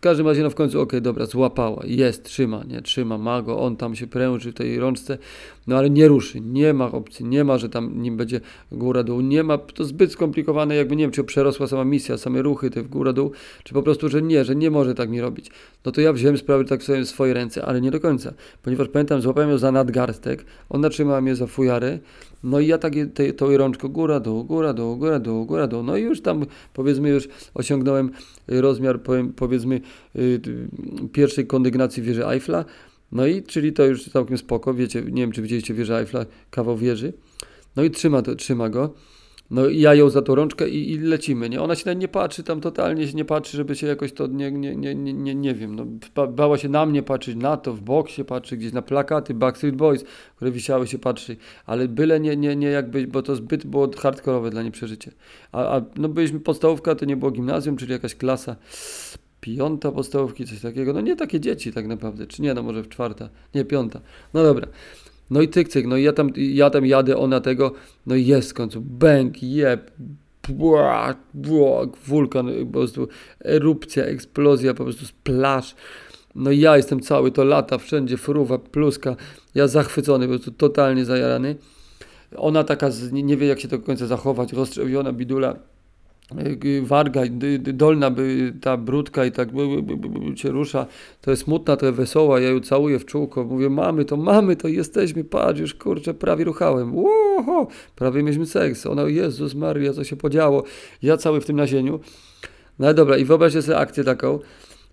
Każdym 0.04 0.26
razie 0.26 0.42
no 0.42 0.50
w 0.50 0.54
końcu, 0.54 0.80
okej, 0.80 0.88
okay, 0.88 1.00
dobra, 1.00 1.26
złapała, 1.26 1.82
jest, 1.86 2.24
trzyma, 2.24 2.64
nie, 2.68 2.82
trzyma, 2.82 3.18
ma 3.18 3.42
go, 3.42 3.60
on 3.60 3.76
tam 3.76 3.96
się 3.96 4.06
pręży 4.06 4.52
w 4.52 4.54
tej 4.54 4.78
rączce, 4.78 5.18
no 5.66 5.76
ale 5.76 5.90
nie 5.90 6.08
ruszy, 6.08 6.40
nie 6.40 6.74
ma 6.74 6.92
opcji, 6.92 7.24
nie 7.24 7.44
ma, 7.44 7.58
że 7.58 7.68
tam 7.68 8.02
nim 8.02 8.16
będzie 8.16 8.40
góra-dół, 8.72 9.20
nie 9.20 9.42
ma, 9.42 9.58
to 9.58 9.84
zbyt 9.84 10.12
skomplikowane, 10.12 10.76
jakby 10.76 10.96
nie 10.96 11.04
wiem, 11.04 11.10
czy 11.10 11.24
przerosła 11.24 11.66
sama 11.66 11.84
misja, 11.84 12.18
same 12.18 12.42
ruchy, 12.42 12.70
te 12.70 12.82
w 12.82 12.88
górę-dół, 12.88 13.32
czy 13.64 13.74
po 13.74 13.82
prostu, 13.82 14.08
że 14.08 14.22
nie, 14.22 14.44
że 14.44 14.56
nie 14.56 14.70
może 14.70 14.94
tak 14.94 15.10
mi 15.10 15.20
robić. 15.20 15.50
No 15.84 15.92
to 15.92 16.00
ja 16.00 16.12
wziąłem 16.12 16.38
sprawę 16.38 16.64
tak 16.64 16.82
sobie 16.82 17.04
w 17.04 17.08
swoje 17.08 17.34
ręce, 17.34 17.64
ale 17.64 17.80
nie 17.80 17.90
do 17.90 18.00
końca, 18.00 18.34
ponieważ 18.62 18.88
pamiętam, 18.88 19.20
złapałem 19.20 19.50
ją 19.50 19.58
za 19.58 19.72
nadgarstek, 19.72 20.44
ona 20.68 20.88
trzymała 20.88 21.20
mnie 21.20 21.36
za 21.36 21.46
fujary, 21.46 22.00
no 22.44 22.60
i 22.60 22.66
ja 22.66 22.78
tak 22.78 22.92
te, 23.14 23.32
tą 23.32 23.56
rączką 23.56 23.88
góra, 23.88 24.20
dół, 24.20 24.44
góra, 24.44 24.72
dół, 24.72 24.96
góra, 24.96 25.18
dół, 25.18 25.46
góra, 25.46 25.66
dół. 25.66 25.82
No 25.82 25.96
i 25.96 26.02
już 26.02 26.20
tam 26.20 26.46
powiedzmy 26.74 27.08
już 27.08 27.28
osiągnąłem 27.54 28.10
rozmiar 28.48 29.00
powiedzmy 29.36 29.80
y, 30.16 30.40
pierwszej 31.12 31.46
kondygnacji 31.46 32.02
wieży 32.02 32.26
Eiffla. 32.26 32.64
No 33.12 33.26
i 33.26 33.42
czyli 33.42 33.72
to 33.72 33.84
już 33.84 34.04
całkiem 34.04 34.38
spoko, 34.38 34.74
wiecie, 34.74 35.02
nie 35.02 35.22
wiem 35.22 35.32
czy 35.32 35.42
widzieliście 35.42 35.74
wieżę 35.74 35.98
Eiffla, 35.98 36.26
kawał 36.50 36.76
wieży. 36.76 37.12
No 37.76 37.82
i 37.82 37.90
trzyma, 37.90 38.22
to, 38.22 38.34
trzyma 38.34 38.68
go. 38.68 38.94
No 39.50 39.68
i 39.68 39.80
ja 39.80 39.94
ją 39.94 40.10
za 40.10 40.22
tą 40.22 40.34
rączkę 40.34 40.68
i, 40.68 40.92
i 40.92 40.98
lecimy, 40.98 41.48
nie? 41.48 41.62
Ona 41.62 41.74
się 41.74 41.82
nawet 41.86 41.98
nie 42.00 42.08
patrzy 42.08 42.42
tam 42.42 42.60
totalnie, 42.60 43.08
się 43.08 43.14
nie 43.14 43.24
patrzy, 43.24 43.56
żeby 43.56 43.76
się 43.76 43.86
jakoś 43.86 44.12
to, 44.12 44.26
nie, 44.26 44.52
nie, 44.52 44.76
nie, 44.76 44.94
nie, 44.94 45.12
nie, 45.12 45.34
nie 45.34 45.54
wiem, 45.54 45.76
no, 45.76 45.86
ba- 46.14 46.26
bała 46.26 46.58
się 46.58 46.68
na 46.68 46.86
mnie 46.86 47.02
patrzeć, 47.02 47.36
na 47.36 47.56
to, 47.56 47.72
w 47.72 47.80
bok 47.80 48.08
się 48.08 48.24
patrzy, 48.24 48.56
gdzieś 48.56 48.72
na 48.72 48.82
plakaty 48.82 49.34
Backstreet 49.34 49.76
Boys, 49.76 50.04
które 50.36 50.50
wisiały 50.50 50.86
się 50.86 50.98
patrzy, 50.98 51.36
ale 51.66 51.88
byle 51.88 52.20
nie, 52.20 52.36
nie, 52.36 52.56
nie 52.56 52.66
jakby, 52.66 53.06
bo 53.06 53.22
to 53.22 53.36
zbyt 53.36 53.66
było 53.66 53.90
hardkorowe 53.98 54.50
dla 54.50 54.62
niej 54.62 54.72
przeżycie. 54.72 55.12
A, 55.52 55.76
a 55.76 55.82
no 55.96 56.08
byliśmy 56.08 56.40
podstawówka, 56.40 56.94
to 56.94 57.04
nie 57.04 57.16
było 57.16 57.30
gimnazjum, 57.30 57.76
czyli 57.76 57.92
jakaś 57.92 58.14
klasa 58.14 58.56
piąta 59.44 59.92
podstawówki, 59.92 60.46
coś 60.46 60.60
takiego, 60.60 60.92
no 60.92 61.00
nie 61.00 61.16
takie 61.16 61.40
dzieci 61.40 61.72
tak 61.72 61.86
naprawdę, 61.86 62.26
czy 62.26 62.42
nie, 62.42 62.54
no 62.54 62.62
może 62.62 62.82
w 62.82 62.88
czwarta, 62.88 63.28
nie 63.54 63.64
piąta, 63.64 64.00
no 64.34 64.42
dobra. 64.42 64.66
No 65.30 65.42
i 65.42 65.48
cyk, 65.48 65.68
cyk, 65.68 65.86
no 65.86 65.96
i 65.96 66.02
ja 66.02 66.12
tam, 66.12 66.32
ja 66.36 66.70
tam 66.70 66.86
jadę, 66.86 67.16
ona 67.16 67.40
tego, 67.40 67.72
no 68.06 68.14
i 68.14 68.26
jest 68.26 68.50
w 68.50 68.54
końcu, 68.54 68.80
bęk, 68.80 69.42
jeb, 69.42 69.90
bła, 70.48 71.14
bła, 71.34 71.86
wulkan, 72.06 72.50
po 72.66 72.72
prostu 72.72 73.08
erupcja, 73.44 74.04
eksplozja, 74.04 74.74
po 74.74 74.84
prostu 74.84 75.06
splash. 75.06 75.74
No 76.34 76.50
i 76.50 76.58
ja 76.58 76.76
jestem 76.76 77.00
cały, 77.00 77.30
to 77.30 77.44
lata, 77.44 77.78
wszędzie 77.78 78.16
fruwa, 78.16 78.58
pluska, 78.58 79.16
ja 79.54 79.68
zachwycony, 79.68 80.26
po 80.26 80.30
prostu 80.30 80.50
totalnie 80.50 81.04
zajarany. 81.04 81.56
Ona 82.36 82.64
taka, 82.64 82.90
z, 82.90 83.12
nie, 83.12 83.22
nie 83.22 83.36
wie 83.36 83.46
jak 83.46 83.60
się 83.60 83.68
do 83.68 83.78
końca 83.78 84.06
zachować, 84.06 84.52
roztrzewiona 84.52 85.12
bidula, 85.12 85.56
warga, 86.82 87.22
dolna 87.58 88.10
by 88.10 88.52
ta 88.60 88.76
brudka 88.76 89.24
i 89.24 89.32
tak 89.32 89.52
by, 89.52 89.82
by, 89.82 89.96
by, 89.96 90.36
się 90.38 90.50
rusza, 90.50 90.86
to 91.20 91.30
jest 91.30 91.42
smutna, 91.42 91.76
to 91.76 91.86
jest 91.86 91.98
wesoła, 91.98 92.40
ja 92.40 92.48
ją 92.48 92.60
całuję 92.60 92.98
w 92.98 93.04
czółko, 93.04 93.44
mówię 93.44 93.70
mamy 93.70 94.04
to, 94.04 94.16
mamy 94.16 94.56
to, 94.56 94.68
jesteśmy, 94.68 95.24
patrz 95.24 95.60
już 95.60 95.74
kurczę, 95.74 96.14
prawie 96.14 96.44
ruchałem, 96.44 96.96
Łoho! 96.96 97.66
prawie 97.96 98.22
mieliśmy 98.22 98.46
seks, 98.46 98.86
ona, 98.86 99.02
Jezus 99.02 99.54
Maria, 99.54 99.92
co 99.92 100.04
się 100.04 100.16
podziało, 100.16 100.64
ja 101.02 101.16
cały 101.16 101.40
w 101.40 101.46
tym 101.46 101.56
nasieniu, 101.56 102.00
no 102.78 102.94
dobra 102.94 103.16
i 103.16 103.24
wyobraźcie 103.24 103.62
sobie 103.62 103.78
akcję 103.78 104.04
taką, 104.04 104.38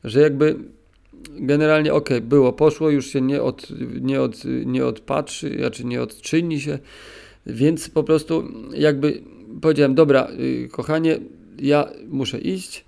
że 0.04 0.22
jakby 0.22 0.56
generalnie 1.30 1.94
ok, 1.94 2.10
było, 2.22 2.54
poszło, 2.54 2.90
już 2.90 3.08
się 3.08 3.22
nie, 3.22 3.42
od, 3.42 3.68
nie, 4.02 4.22
od, 4.22 4.44
nie 4.66 4.86
odpatrzy, 4.86 5.58
znaczy 5.58 5.86
nie 5.86 6.02
odczyni 6.02 6.62
się, 6.62 6.80
więc 7.46 7.90
po 7.90 8.04
prostu 8.04 8.44
jakby 8.74 9.22
powiedziałem, 9.62 9.96
dobra, 9.96 10.28
y, 10.40 10.70
kochanie, 10.72 11.20
ja 11.60 11.90
muszę 12.10 12.40
iść 12.40 12.86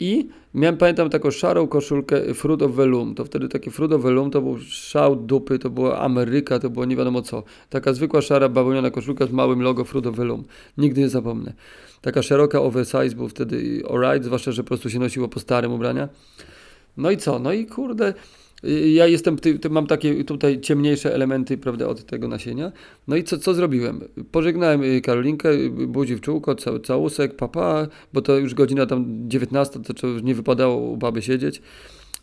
i 0.00 0.28
miałem, 0.54 0.76
pamiętam, 0.76 1.10
taką 1.10 1.30
szarą 1.30 1.68
koszulkę 1.68 2.34
Fruit 2.34 2.62
of 2.62 2.72
Velum, 2.72 3.14
to 3.14 3.24
wtedy 3.24 3.48
taki 3.48 3.70
Fruit 3.70 3.92
of 3.92 4.02
Velum 4.02 4.30
to 4.30 4.42
był 4.42 4.58
szał 4.68 5.16
dupy, 5.16 5.58
to 5.58 5.70
była 5.70 5.98
Ameryka, 5.98 6.58
to 6.58 6.70
było 6.70 6.84
nie 6.84 6.96
wiadomo 6.96 7.22
co. 7.22 7.42
Taka 7.68 7.92
zwykła 7.92 8.22
szara 8.22 8.48
bawełniana 8.48 8.90
koszulka 8.90 9.26
z 9.26 9.30
małym 9.30 9.62
logo 9.62 9.84
Fruit 9.84 10.06
of 10.06 10.16
Velum. 10.16 10.44
Nigdy 10.78 11.00
nie 11.00 11.08
zapomnę. 11.08 11.52
Taka 12.00 12.22
szeroka 12.22 12.60
oversize 12.60 13.16
był 13.16 13.28
wtedy 13.28 13.82
alright, 13.90 14.24
zwłaszcza, 14.24 14.52
że 14.52 14.62
po 14.62 14.68
prostu 14.68 14.90
się 14.90 14.98
nosiło 14.98 15.28
po 15.28 15.40
starym 15.40 15.72
ubrania. 15.72 16.08
No 16.96 17.10
i 17.10 17.16
co? 17.16 17.38
No 17.38 17.52
i 17.52 17.66
kurde, 17.66 18.14
ja 18.94 19.06
jestem, 19.06 19.38
ty, 19.38 19.58
ty 19.58 19.70
mam 19.70 19.86
takie 19.86 20.24
tutaj 20.24 20.60
ciemniejsze 20.60 21.14
elementy, 21.14 21.58
prawda, 21.58 21.86
od 21.86 22.04
tego 22.04 22.28
nasienia. 22.28 22.72
No 23.08 23.16
i 23.16 23.24
co, 23.24 23.38
co 23.38 23.54
zrobiłem? 23.54 24.00
Pożegnałem 24.32 24.82
y, 24.82 25.00
Karolinkę, 25.00 25.50
y, 25.50 25.70
buzi 25.70 26.16
w 26.16 26.20
czółko, 26.20 26.54
ca, 26.54 26.78
całusek, 26.78 27.36
papa, 27.36 27.88
bo 28.12 28.22
to 28.22 28.38
już 28.38 28.54
godzina 28.54 28.86
tam 28.86 29.28
19, 29.28 29.80
to, 29.80 29.94
to 29.94 30.06
już 30.06 30.22
nie 30.22 30.34
wypadało 30.34 30.76
u 30.76 30.96
baby 30.96 31.22
siedzieć. 31.22 31.62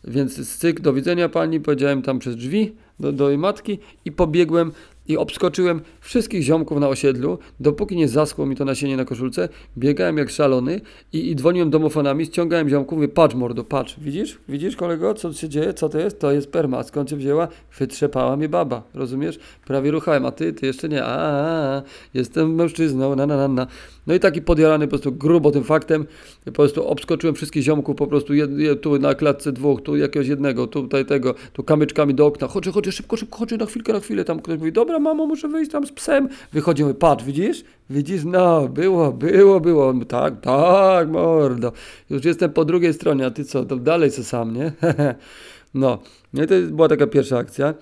Więc 0.03 0.49
styk, 0.49 0.81
do 0.81 0.93
widzenia 0.93 1.29
pani, 1.29 1.59
powiedziałem 1.59 2.01
tam 2.01 2.19
przez 2.19 2.35
drzwi 2.35 2.75
do, 2.99 3.11
do 3.11 3.29
jej 3.29 3.37
matki 3.37 3.79
i 4.05 4.11
pobiegłem 4.11 4.71
i 5.07 5.17
obskoczyłem 5.17 5.81
wszystkich 5.99 6.41
ziomków 6.41 6.79
na 6.79 6.87
osiedlu, 6.87 7.39
dopóki 7.59 7.95
nie 7.95 8.07
zaschło 8.07 8.45
mi 8.45 8.55
to 8.55 8.65
nasienie 8.65 8.97
na 8.97 9.05
koszulce, 9.05 9.49
biegałem 9.77 10.17
jak 10.17 10.29
szalony 10.29 10.81
i, 11.13 11.31
i 11.31 11.35
dzwoniłem 11.35 11.69
domofonami, 11.69 12.25
ściągałem 12.25 12.69
ziomków, 12.69 12.97
mówię, 12.97 13.07
patrz 13.07 13.35
mordo, 13.35 13.63
patrz, 13.63 13.95
widzisz, 13.99 14.39
widzisz 14.49 14.75
kolego, 14.75 15.13
co 15.13 15.33
się 15.33 15.49
dzieje, 15.49 15.73
co 15.73 15.89
to 15.89 15.99
jest? 15.99 16.19
To 16.19 16.31
jest 16.31 16.51
perma, 16.51 16.83
skąd 16.83 17.09
się 17.09 17.15
wzięła? 17.15 17.47
Wytrzepała 17.79 18.37
mnie 18.37 18.49
baba, 18.49 18.83
rozumiesz? 18.93 19.39
Prawie 19.65 19.91
ruchałem, 19.91 20.25
a 20.25 20.31
ty, 20.31 20.53
ty 20.53 20.65
jeszcze 20.65 20.89
nie, 20.89 21.03
a, 21.03 21.15
a, 21.15 21.77
a 21.77 21.81
jestem 22.13 22.55
mężczyzną, 22.55 23.15
na, 23.15 23.25
na, 23.25 23.37
na, 23.37 23.47
na. 23.47 23.67
No 24.07 24.13
i 24.13 24.19
taki 24.19 24.41
podjarany 24.41 24.87
po 24.87 24.89
prostu 24.89 25.11
grubo 25.11 25.51
tym 25.51 25.63
faktem, 25.63 26.05
po 26.45 26.51
prostu 26.51 26.87
obskoczyłem 26.87 27.35
wszystkich 27.35 27.63
ziomków, 27.63 27.95
po 27.95 28.07
prostu 28.07 28.33
jed, 28.33 28.59
jed, 28.59 28.81
tu 28.81 28.99
na 28.99 29.15
klatce 29.15 29.51
dwóch, 29.51 29.81
tu 29.81 29.97
jakiegoś 29.97 30.27
jednego, 30.27 30.67
tutaj 30.67 31.05
tego, 31.05 31.35
tu 31.53 31.63
kamyczkami 31.63 32.13
do 32.13 32.25
okna, 32.25 32.47
chodź, 32.47 32.67
chodź, 32.67 32.89
szybko, 32.89 33.17
szybko, 33.17 33.37
chodź 33.37 33.51
na 33.51 33.65
chwilkę, 33.65 33.93
na 33.93 33.99
chwilę, 33.99 34.25
tam 34.25 34.39
ktoś 34.39 34.59
mówi, 34.59 34.71
dobra 34.71 34.96
mamo, 34.99 35.25
muszę 35.25 35.47
wyjść 35.47 35.71
tam 35.71 35.87
z 35.87 35.91
psem, 35.91 36.29
wychodzimy, 36.53 36.93
patrz, 36.93 37.23
widzisz, 37.23 37.63
widzisz, 37.89 38.23
no, 38.25 38.67
było, 38.67 39.11
było, 39.11 39.59
było, 39.59 39.93
tak, 40.07 40.41
tak, 40.41 41.09
mordo, 41.09 41.71
już 42.09 42.25
jestem 42.25 42.53
po 42.53 42.65
drugiej 42.65 42.93
stronie, 42.93 43.25
a 43.25 43.31
ty 43.31 43.45
co, 43.45 43.65
to 43.65 43.75
dalej 43.75 44.11
co 44.11 44.23
sam, 44.23 44.53
nie, 44.53 44.71
no, 45.73 45.99
no 46.33 46.43
i 46.43 46.47
to 46.47 46.55
była 46.71 46.89
taka 46.89 47.07
pierwsza 47.07 47.37
akcja, 47.37 47.73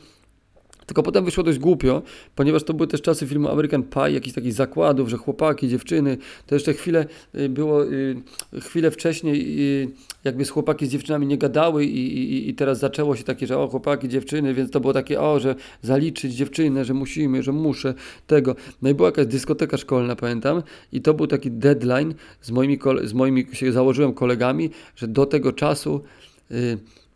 tylko 0.86 1.04
potem 1.04 1.26
wyszło 1.26 1.44
dość 1.44 1.60
głupio, 1.60 2.02
ponieważ 2.36 2.64
to 2.64 2.74
były 2.74 2.88
też 2.88 3.02
czasy 3.02 3.28
filmu 3.28 3.50
American 3.50 3.84
Pie, 3.84 4.12
jakichś 4.12 4.36
takich 4.36 4.54
zakładów, 4.54 5.10
że 5.10 5.18
chłopaki, 5.18 5.68
dziewczyny, 5.68 6.18
to 6.48 6.56
jeszcze 6.56 6.74
chwilę 6.74 7.06
y, 7.36 7.50
było, 7.50 7.86
y, 7.86 8.16
chwilę 8.62 8.92
wcześniej 8.92 9.60
y, 9.84 9.88
jakby 10.24 10.46
z 10.46 10.50
chłopaki 10.50 10.86
z 10.86 10.90
dziewczynami 10.90 11.28
nie 11.28 11.38
gadały 11.38 11.86
i, 11.86 12.18
i, 12.18 12.50
i 12.50 12.54
teraz 12.54 12.80
zaczęło 12.80 13.16
się 13.16 13.24
takie, 13.24 13.48
że 13.48 13.60
o 13.60 13.68
chłopaki, 13.68 14.10
dziewczyny, 14.10 14.54
więc 14.54 14.72
to 14.72 14.80
było 14.80 14.94
takie, 14.94 15.22
o, 15.22 15.40
że 15.40 15.56
zaliczyć 15.82 16.34
dziewczynę, 16.34 16.86
że 16.86 16.94
musimy, 16.94 17.44
że 17.44 17.52
muszę, 17.52 17.94
tego. 18.28 18.56
No 18.82 18.90
i 18.90 18.94
była 18.94 19.08
jakaś 19.08 19.26
dyskoteka 19.26 19.78
szkolna, 19.78 20.16
pamiętam, 20.16 20.64
i 20.92 21.02
to 21.02 21.14
był 21.14 21.28
taki 21.28 21.52
deadline 21.52 22.14
z 22.42 22.52
moimi, 22.52 22.80
z 23.04 23.14
moimi 23.14 23.48
się 23.54 23.72
założyłem 23.72 24.14
kolegami, 24.14 24.70
że 24.96 25.08
do 25.08 25.26
tego 25.26 25.54
czasu 25.54 26.02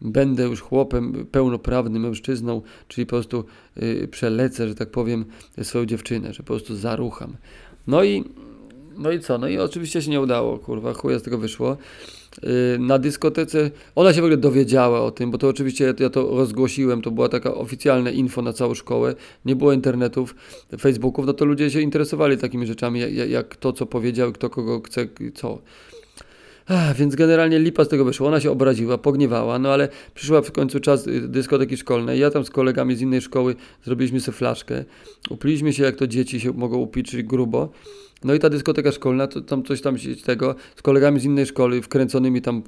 będę 0.01 0.43
już 0.43 0.61
chłopem, 0.61 1.25
pełnoprawnym 1.31 2.01
mężczyzną, 2.01 2.61
czyli 2.87 3.05
po 3.05 3.09
prostu 3.09 3.43
y, 3.83 4.07
przelecę, 4.11 4.67
że 4.67 4.75
tak 4.75 4.91
powiem, 4.91 5.25
swoją 5.63 5.85
dziewczynę, 5.85 6.33
że 6.33 6.43
po 6.43 6.47
prostu 6.47 6.75
zarucham. 6.75 7.35
No 7.87 8.03
i, 8.03 8.23
no 8.97 9.11
i 9.11 9.19
co? 9.19 9.37
No 9.37 9.47
i 9.47 9.57
oczywiście 9.57 10.01
się 10.01 10.11
nie 10.11 10.21
udało, 10.21 10.57
kurwa, 10.57 10.93
chuja 10.93 11.19
z 11.19 11.23
tego 11.23 11.37
wyszło. 11.37 11.77
Y, 12.43 12.79
na 12.79 12.99
dyskotece, 12.99 13.71
ona 13.95 14.13
się 14.13 14.21
w 14.21 14.23
ogóle 14.23 14.37
dowiedziała 14.37 15.01
o 15.01 15.11
tym, 15.11 15.31
bo 15.31 15.37
to 15.37 15.47
oczywiście 15.47 15.93
ja, 15.99 16.09
to 16.09 16.35
rozgłosiłem, 16.35 17.01
to 17.01 17.11
była 17.11 17.29
taka 17.29 17.53
oficjalne 17.55 18.11
info 18.13 18.41
na 18.41 18.53
całą 18.53 18.73
szkołę, 18.73 19.15
nie 19.45 19.55
było 19.55 19.73
internetów, 19.73 20.35
facebooków, 20.79 21.25
no 21.25 21.33
to 21.33 21.45
ludzie 21.45 21.71
się 21.71 21.81
interesowali 21.81 22.37
takimi 22.37 22.67
rzeczami, 22.67 22.99
jak, 22.99 23.29
jak 23.29 23.55
to, 23.55 23.73
co 23.73 23.85
powiedział, 23.85 24.31
kto 24.31 24.49
kogo 24.49 24.81
chce, 24.81 25.07
co. 25.33 25.59
Ach, 26.71 26.95
więc 26.95 27.15
generalnie 27.15 27.59
lipa 27.59 27.85
z 27.85 27.87
tego 27.87 28.05
wyszło. 28.05 28.27
Ona 28.27 28.39
się 28.39 28.51
obraziła, 28.51 28.97
pogniewała, 28.97 29.59
no 29.59 29.69
ale 29.73 29.87
przyszła 30.13 30.41
w 30.41 30.51
końcu 30.51 30.79
czas 30.79 31.07
y, 31.07 31.27
dyskoteki 31.27 31.77
szkolnej. 31.77 32.19
Ja 32.19 32.31
tam 32.31 32.45
z 32.45 32.49
kolegami 32.49 32.95
z 32.95 33.01
innej 33.01 33.21
szkoły 33.21 33.55
zrobiliśmy 33.83 34.21
sobie 34.21 34.37
flaszkę. 34.37 34.83
Upiliśmy 35.29 35.73
się, 35.73 35.83
jak 35.83 35.95
to 35.95 36.07
dzieci 36.07 36.39
się 36.39 36.53
mogą 36.53 36.77
upić, 36.77 37.09
czyli 37.11 37.23
grubo. 37.23 37.69
No 38.23 38.33
i 38.33 38.39
ta 38.39 38.49
dyskoteka 38.49 38.91
szkolna, 38.91 39.27
to 39.27 39.41
tam 39.41 39.63
coś 39.63 39.81
tam 39.81 39.97
się 39.97 40.15
tego, 40.15 40.55
z 40.75 40.81
kolegami 40.81 41.19
z 41.19 41.25
innej 41.25 41.45
szkoły, 41.45 41.81
wkręconymi 41.81 42.41
tam 42.41 42.63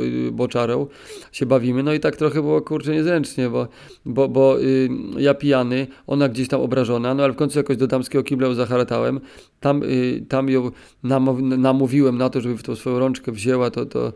y, 0.00 0.04
y, 0.04 0.32
boczarą 0.32 0.86
się 1.32 1.46
bawimy. 1.46 1.82
No 1.82 1.92
i 1.92 2.00
tak 2.00 2.16
trochę 2.16 2.42
było, 2.42 2.60
kurczę, 2.60 2.92
niezręcznie, 2.92 3.48
bo, 3.48 3.68
bo, 4.06 4.28
bo 4.28 4.60
y, 4.60 4.88
ja 5.18 5.34
pijany, 5.34 5.86
ona 6.06 6.28
gdzieś 6.28 6.48
tam 6.48 6.60
obrażona, 6.60 7.14
no 7.14 7.24
ale 7.24 7.32
w 7.32 7.36
końcu 7.36 7.58
jakoś 7.58 7.76
do 7.76 7.86
damskiego 7.86 8.24
kibla 8.24 8.54
zaharatałem. 8.54 9.20
Tam, 9.60 9.82
y, 9.82 10.24
tam 10.28 10.48
ją 10.48 10.70
namow, 11.02 11.36
namówiłem 11.40 12.18
na 12.18 12.30
to, 12.30 12.40
żeby 12.40 12.56
w 12.56 12.62
tą 12.62 12.76
swoją 12.76 12.98
rączkę 12.98 13.32
wzięła 13.32 13.70
to, 13.70 13.86
to, 13.86 14.12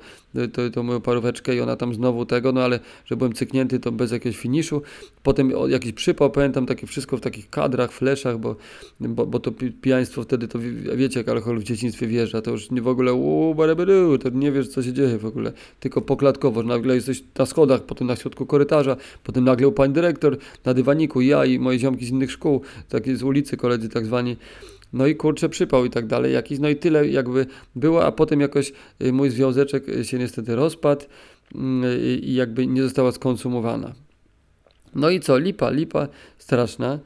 to, 0.52 0.70
to 0.70 0.82
moją 0.82 1.00
paróweczkę 1.00 1.56
i 1.56 1.60
ona 1.60 1.76
tam 1.76 1.94
znowu 1.94 2.26
tego, 2.26 2.52
no 2.52 2.62
ale 2.62 2.80
że 3.04 3.16
byłem 3.16 3.32
cyknięty, 3.32 3.80
to 3.80 3.92
bez 3.92 4.12
jakiegoś 4.12 4.38
finiszu. 4.38 4.82
Potem 5.22 5.52
o, 5.56 5.68
jakiś 5.68 5.92
przypał, 5.92 6.30
pamiętam 6.30 6.66
takie 6.66 6.86
wszystko 6.86 7.16
w 7.16 7.20
takich 7.20 7.50
kadrach, 7.50 7.92
fleszach, 7.92 8.38
bo, 8.38 8.56
bo, 9.00 9.26
bo 9.26 9.40
to 9.40 9.52
pi- 9.52 9.72
pijaństwo 9.72 10.22
wtedy, 10.22 10.48
to 10.48 10.58
wiecie 10.96 11.20
jak 11.20 11.28
alkohol 11.28 11.58
w 11.58 11.62
dzieciństwie 11.62 12.06
wjeżdża, 12.06 12.42
to 12.42 12.50
już 12.50 12.70
nie 12.70 12.82
w 12.82 12.88
ogóle 12.88 13.14
uuu, 13.14 14.18
to 14.18 14.28
nie 14.28 14.52
wiesz 14.52 14.68
co 14.68 14.82
się 14.82 14.92
dzieje 14.92 15.18
w 15.18 15.26
ogóle, 15.26 15.52
tylko 15.80 16.00
poklatkowo, 16.00 16.62
że 16.62 16.68
nagle 16.68 16.94
jesteś 16.94 17.24
na 17.38 17.46
schodach, 17.46 17.82
potem 17.82 18.06
na 18.06 18.16
środku 18.16 18.46
korytarza, 18.46 18.96
potem 19.24 19.44
nagle 19.44 19.68
u 19.68 19.72
pani 19.72 19.92
dyrektor, 19.92 20.36
na 20.64 20.74
dywaniku, 20.74 21.20
ja 21.20 21.44
i 21.44 21.58
moje 21.58 21.78
ziomki 21.78 22.06
z 22.06 22.10
innych 22.10 22.32
szkół, 22.32 22.60
takie 22.88 23.16
z 23.16 23.22
ulicy 23.22 23.56
koledzy 23.56 23.88
tak 23.88 24.06
zwani, 24.06 24.36
no 24.92 25.06
i 25.06 25.16
kurczę 25.16 25.48
przypał 25.48 25.84
i 25.84 25.90
tak 25.90 26.06
dalej 26.06 26.32
jakiś, 26.32 26.58
no 26.58 26.68
i 26.68 26.76
tyle 26.76 27.08
jakby 27.08 27.46
było, 27.76 28.04
a 28.04 28.12
potem 28.12 28.40
jakoś 28.40 28.72
y, 29.02 29.12
mój 29.12 29.30
związeczek 29.30 29.88
y, 29.88 30.04
się 30.04 30.18
niestety 30.18 30.56
rozpadł 30.56 31.04
mm, 31.54 31.90
i 32.22 32.34
jakby 32.34 32.66
nie 32.66 32.82
została 32.82 33.12
skonsumowana. 33.12 33.92
No 34.94 35.10
i 35.10 35.20
co, 35.20 35.38
lipa, 35.38 35.70
lipa 35.70 36.08
straszna. 36.38 36.98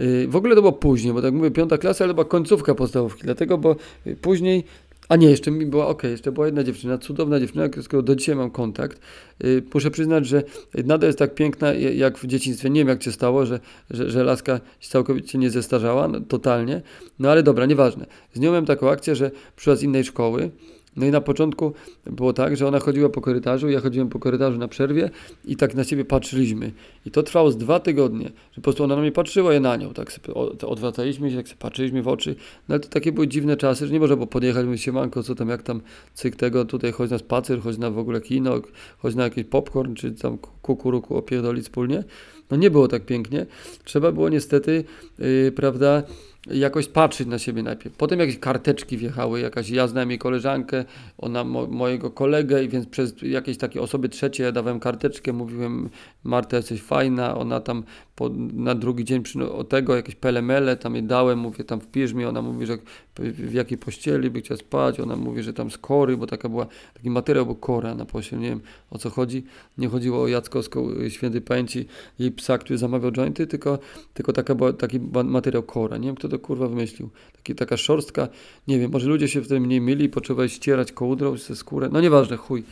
Y, 0.00 0.26
W 0.28 0.36
ogóle 0.36 0.54
to 0.54 0.60
było 0.60 0.72
później, 0.72 1.14
bo 1.14 1.22
tak 1.22 1.34
mówię, 1.34 1.50
piąta 1.50 1.78
klasa, 1.78 2.04
ale 2.04 2.14
była 2.14 2.24
końcówka 2.24 2.74
podstawówki, 2.74 3.22
dlatego, 3.24 3.58
bo 3.58 3.76
y, 4.06 4.16
później 4.16 4.64
A 5.08 5.16
nie, 5.16 5.30
jeszcze 5.30 5.50
mi 5.50 5.66
była, 5.66 5.86
okej, 5.86 6.10
jeszcze 6.10 6.32
była 6.32 6.46
jedna 6.46 6.64
dziewczyna, 6.64 6.98
cudowna 6.98 7.40
dziewczyna, 7.40 7.68
z 7.82 7.88
którą 7.88 8.02
do 8.02 8.16
dzisiaj 8.16 8.36
mam 8.36 8.50
kontakt. 8.50 9.00
Y, 9.44 9.62
muszę 9.74 9.90
przyznać, 9.90 10.26
że 10.26 10.42
nadal 10.84 11.08
jest 11.08 11.18
tak 11.18 11.34
piękna, 11.34 11.74
jak 11.74 12.18
w 12.18 12.26
dzieciństwie. 12.26 12.70
Nie 12.70 12.80
wiem, 12.80 12.88
jak 12.88 13.02
się 13.02 13.12
stało, 13.12 13.46
że, 13.46 13.60
że, 13.90 14.10
że 14.10 14.24
laska 14.24 14.60
się 14.80 14.90
całkowicie 14.90 15.38
nie 15.38 15.50
zestarzała, 15.50 16.08
no, 16.08 16.20
totalnie. 16.20 16.82
No 17.18 17.30
ale 17.30 17.42
dobra, 17.42 17.66
nieważne. 17.66 18.06
Z 18.34 18.40
nią 18.40 18.50
miałem 18.50 18.66
taką 18.66 18.90
akcję, 18.90 19.16
że 19.16 19.30
przyszła 19.56 19.76
z 19.76 19.82
innej 19.82 20.04
szkoły, 20.04 20.50
no 20.96 21.06
i 21.06 21.10
na 21.10 21.20
początku 21.20 21.72
było 22.06 22.32
tak, 22.32 22.56
że 22.56 22.68
ona 22.68 22.78
chodziła 22.78 23.08
po 23.08 23.20
korytarzu, 23.20 23.68
ja 23.68 23.80
chodziłem 23.80 24.08
po 24.08 24.18
korytarzu 24.18 24.58
na 24.58 24.68
przerwie 24.68 25.10
i 25.44 25.56
tak 25.56 25.74
na 25.74 25.84
siebie 25.84 26.04
patrzyliśmy. 26.04 26.72
I 27.06 27.10
to 27.10 27.22
trwało 27.22 27.50
z 27.50 27.56
dwa 27.56 27.80
tygodnie, 27.80 28.24
że 28.24 28.56
po 28.56 28.60
prostu 28.60 28.84
ona 28.84 28.96
na 28.96 29.02
mnie 29.02 29.12
patrzyła, 29.12 29.54
ja 29.54 29.60
na 29.60 29.76
nią. 29.76 29.94
Tak 29.94 30.12
sobie 30.12 30.34
odwracaliśmy 30.66 31.30
się, 31.30 31.36
tak 31.36 31.48
sobie 31.48 31.58
patrzyliśmy 31.58 32.02
w 32.02 32.08
oczy. 32.08 32.34
No 32.68 32.74
ale 32.74 32.80
to 32.80 32.88
takie 32.88 33.12
były 33.12 33.28
dziwne 33.28 33.56
czasy, 33.56 33.86
że 33.86 33.92
nie 33.92 34.00
można 34.00 34.16
było 34.16 34.26
podjechać, 34.26 34.66
mówić 34.66 34.82
się 34.82 34.92
manko, 34.92 35.22
co 35.22 35.34
tam, 35.34 35.48
jak 35.48 35.62
tam 35.62 35.80
cyk 36.14 36.36
tego, 36.36 36.64
tutaj 36.64 36.92
chodź 36.92 37.10
na 37.10 37.18
spacer, 37.18 37.60
chodź 37.60 37.78
na 37.78 37.90
w 37.90 37.98
ogóle 37.98 38.20
kino, 38.20 38.60
chodź 38.98 39.14
na 39.14 39.24
jakiś 39.24 39.44
popcorn, 39.44 39.94
czy 39.94 40.12
tam 40.12 40.38
kukuruku 40.62 41.16
opierdolić 41.16 41.64
wspólnie. 41.64 42.04
No 42.50 42.56
nie 42.56 42.70
było 42.70 42.88
tak 42.88 43.06
pięknie. 43.06 43.46
Trzeba 43.84 44.12
było 44.12 44.28
niestety, 44.28 44.84
yy, 45.18 45.52
prawda, 45.56 46.02
jakoś 46.50 46.88
patrzeć 46.88 47.28
na 47.28 47.38
siebie 47.38 47.62
najpierw. 47.62 47.96
Potem 47.96 48.20
jakieś 48.20 48.38
karteczki 48.38 48.96
wjechały, 48.96 49.40
jakaś 49.40 49.70
ja 49.70 49.88
znałem 49.88 50.10
jej 50.10 50.18
koleżankę, 50.18 50.84
ona 51.18 51.44
mo 51.44 51.66
mojego 51.66 52.10
kolegę 52.10 52.64
i 52.64 52.68
więc 52.68 52.86
przez 52.86 53.14
jakieś 53.22 53.58
takie 53.58 53.82
osoby 53.82 54.08
trzecie 54.08 54.44
ja 54.44 54.52
dawałem 54.52 54.80
karteczkę, 54.80 55.32
mówiłem 55.32 55.88
Marta 56.24 56.56
jesteś 56.56 56.82
fajna, 56.82 57.36
ona 57.36 57.60
tam 57.60 57.84
po, 58.16 58.30
na 58.54 58.74
drugi 58.74 59.04
dzień 59.04 59.22
o 59.52 59.64
tego 59.64 59.96
jakieś 59.96 60.14
pelemele 60.14 60.76
tam 60.76 60.94
jej 60.94 61.04
dałem, 61.04 61.38
mówię 61.38 61.64
tam 61.64 61.80
wpisz 61.80 62.12
mi, 62.12 62.24
ona 62.24 62.42
mówi, 62.42 62.66
że 62.66 62.78
w 63.18 63.52
jakiej 63.52 63.78
pościeli 63.78 64.30
by 64.30 64.40
chciała 64.40 64.58
spać, 64.58 65.00
ona 65.00 65.16
mówi, 65.16 65.42
że 65.42 65.52
tam 65.52 65.70
z 65.70 65.78
kory, 65.78 66.16
bo 66.16 66.26
taka 66.26 66.48
była, 66.48 66.66
taki 66.94 67.10
materiał 67.10 67.46
był 67.46 67.54
kora 67.54 67.94
na 67.94 68.04
pościel, 68.04 68.38
nie 68.38 68.48
wiem 68.48 68.60
o 68.90 68.98
co 68.98 69.10
chodzi, 69.10 69.44
nie 69.78 69.88
chodziło 69.88 70.22
o 70.22 70.28
Jackowską 70.28 70.90
y, 70.90 71.10
świętej 71.10 71.40
pamięci 71.40 71.86
jej 72.18 72.32
psa, 72.32 72.58
który 72.58 72.78
zamawiał 72.78 73.12
jointy, 73.12 73.46
tylko, 73.46 73.78
tylko 74.14 74.32
taka 74.32 74.54
była, 74.54 74.72
taki 74.72 75.00
materiał 75.24 75.62
kora, 75.62 75.96
nie 75.96 76.06
wiem 76.08 76.16
kto 76.16 76.28
to 76.28 76.38
kurwa 76.38 76.68
wymyślił, 76.68 77.10
taki, 77.36 77.54
taka 77.54 77.76
szorstka, 77.76 78.28
nie 78.68 78.78
wiem, 78.78 78.90
może 78.90 79.08
ludzie 79.08 79.28
się 79.28 79.40
w 79.40 79.48
tym 79.48 79.62
mniej 79.62 79.80
myli, 79.80 80.08
potrzeba 80.08 80.48
ścierać 80.48 80.92
kołdrą 80.92 81.36
ze 81.36 81.56
skórę, 81.56 81.88
no 81.92 82.00
nieważne, 82.00 82.36
chuj, 82.36 82.64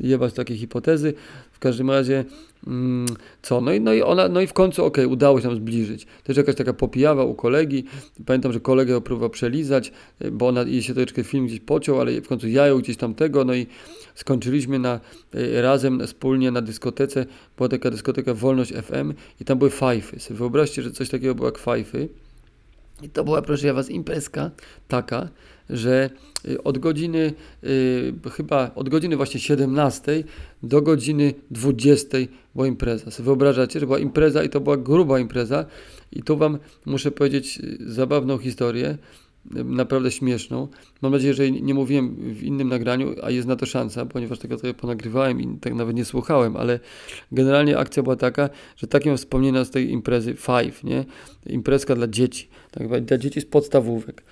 jebać 0.00 0.34
takie 0.34 0.56
hipotezy, 0.56 1.14
w 1.52 1.58
każdym 1.58 1.90
razie 1.90 2.24
co? 3.42 3.60
No 3.60 3.72
i, 3.72 3.80
no 3.80 3.92
i 3.92 4.02
ona, 4.02 4.28
no 4.28 4.40
i 4.40 4.46
w 4.46 4.52
końcu, 4.52 4.84
okej, 4.84 5.04
okay, 5.04 5.12
udało 5.12 5.40
się 5.40 5.46
nam 5.46 5.56
zbliżyć. 5.56 6.06
Też 6.24 6.36
jakaś 6.36 6.54
taka 6.54 6.72
popijawa 6.72 7.24
u 7.24 7.34
kolegi. 7.34 7.84
Pamiętam, 8.26 8.52
że 8.52 8.60
kolegę 8.60 8.92
ją 8.92 9.00
próbował 9.00 9.30
przelizać, 9.30 9.92
y, 10.24 10.30
bo 10.30 10.48
ona, 10.48 10.62
jej 10.62 10.82
się 10.82 10.94
troszeczkę 10.94 11.24
film 11.24 11.46
gdzieś 11.46 11.60
pociął, 11.60 12.00
ale 12.00 12.20
w 12.20 12.28
końcu 12.28 12.48
ja 12.48 12.66
ją 12.66 12.78
gdzieś 12.78 12.96
tam 12.96 13.14
tego, 13.14 13.44
no 13.44 13.54
i 13.54 13.66
skończyliśmy 14.14 14.78
na, 14.78 15.00
y, 15.34 15.62
razem, 15.62 16.06
wspólnie 16.06 16.50
na 16.50 16.62
dyskotece. 16.62 17.26
Była 17.56 17.68
taka 17.68 17.90
dyskoteka 17.90 18.34
Wolność 18.34 18.72
FM 18.72 19.14
i 19.40 19.44
tam 19.44 19.58
były 19.58 19.70
fajfy. 19.70 20.20
Sobie 20.20 20.38
wyobraźcie, 20.38 20.82
że 20.82 20.90
coś 20.90 21.08
takiego 21.08 21.34
było 21.34 21.48
jak 21.48 21.58
fajfy. 21.58 22.08
I 23.02 23.08
to 23.08 23.24
była, 23.24 23.42
proszę 23.42 23.66
ja 23.66 23.74
was, 23.74 23.90
imprezka 23.90 24.50
taka, 24.88 25.28
że 25.72 26.10
y, 26.48 26.62
od 26.62 26.78
godziny, 26.78 27.32
y, 27.64 28.12
chyba 28.32 28.70
od 28.74 28.88
godziny 28.88 29.16
właśnie 29.16 29.40
17 29.40 30.24
do 30.62 30.82
godziny 30.82 31.34
20 31.50 32.18
była 32.54 32.66
impreza. 32.66 33.10
Sobie 33.10 33.24
wyobrażacie, 33.24 33.80
że 33.80 33.86
była 33.86 33.98
impreza 33.98 34.42
i 34.42 34.48
to 34.48 34.60
była 34.60 34.76
gruba 34.76 35.18
impreza. 35.18 35.66
I 36.12 36.22
tu 36.22 36.36
Wam 36.36 36.58
muszę 36.86 37.10
powiedzieć 37.10 37.58
y, 37.58 37.92
zabawną 37.92 38.38
historię, 38.38 38.98
naprawdę 39.50 40.10
śmieszną. 40.10 40.68
Mam 41.02 41.12
nadzieję, 41.12 41.34
że 41.34 41.50
nie 41.50 41.74
mówiłem 41.74 42.16
w 42.34 42.42
innym 42.42 42.68
nagraniu, 42.68 43.14
a 43.22 43.30
jest 43.30 43.48
na 43.48 43.56
to 43.56 43.66
szansa, 43.66 44.06
ponieważ 44.06 44.38
tego 44.38 44.56
trochę 44.56 44.74
ponagrywałem 44.74 45.40
i 45.40 45.58
tak 45.60 45.74
nawet 45.74 45.96
nie 45.96 46.04
słuchałem, 46.04 46.56
ale 46.56 46.80
generalnie 47.32 47.78
akcja 47.78 48.02
była 48.02 48.16
taka, 48.16 48.50
że 48.76 48.86
takie 48.86 49.16
wspomnienia 49.16 49.64
z 49.64 49.70
tej 49.70 49.90
imprezy 49.90 50.34
Five, 50.34 50.84
nie? 50.84 51.04
Imprezka 51.46 51.94
dla 51.94 52.08
dzieci, 52.08 52.48
tak, 52.70 53.04
dla 53.04 53.18
dzieci 53.18 53.40
z 53.40 53.44
podstawówek. 53.44 54.22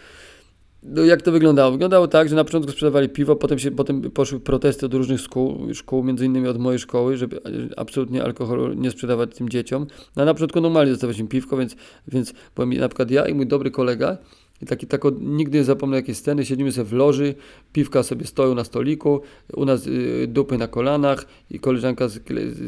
No 0.83 1.05
jak 1.05 1.23
to 1.23 1.33
wyglądało? 1.33 1.73
Wyglądało 1.73 2.09
tak, 2.09 2.29
że 2.29 2.37
na 2.37 2.45
początku 2.45 2.73
sprzedawali 2.73 3.09
piwo, 3.09 3.37
potem, 3.37 3.59
się, 3.59 3.71
potem 3.71 4.11
poszły 4.11 4.41
protesty 4.41 4.87
od 4.87 4.95
różnych 4.95 5.21
szkół, 5.21 5.75
szkół, 5.75 6.05
między 6.05 6.27
innymi 6.27 6.49
od 6.49 6.59
mojej 6.59 6.79
szkoły, 6.79 7.17
żeby 7.17 7.41
absolutnie 7.77 8.25
alkoholu 8.25 8.75
nie 8.75 8.91
sprzedawać 8.91 9.35
tym 9.35 9.49
dzieciom. 9.49 9.87
No, 10.17 10.23
a 10.23 10.27
na 10.27 10.35
początku 10.35 10.61
normalnie 10.61 10.93
dostawaliśmy 10.93 11.29
piwko, 11.29 11.57
więc, 11.57 11.77
więc 12.09 12.35
byłem 12.55 12.75
na 12.75 12.89
przykład 12.89 13.11
ja 13.11 13.27
i 13.27 13.35
mój 13.35 13.47
dobry 13.47 13.71
kolega, 13.71 14.19
i 14.63 14.67
taki, 14.67 14.87
tako, 14.87 15.13
nigdy 15.21 15.59
nie 15.59 15.65
zapomnę 15.65 15.97
jakiej 15.97 16.15
sceny, 16.15 16.45
siedzimy 16.45 16.73
sobie 16.73 16.85
w 16.85 16.93
loży, 16.93 17.35
piwka 17.73 18.03
sobie 18.03 18.27
stoją 18.27 18.55
na 18.55 18.65
stoliku, 18.65 19.21
u 19.55 19.65
nas 19.65 19.87
y, 19.87 20.27
dupy 20.29 20.59
na 20.59 20.69
kolanach 20.69 21.27
i 21.51 21.61
koleżanka 21.61 22.09
z, 22.09 22.21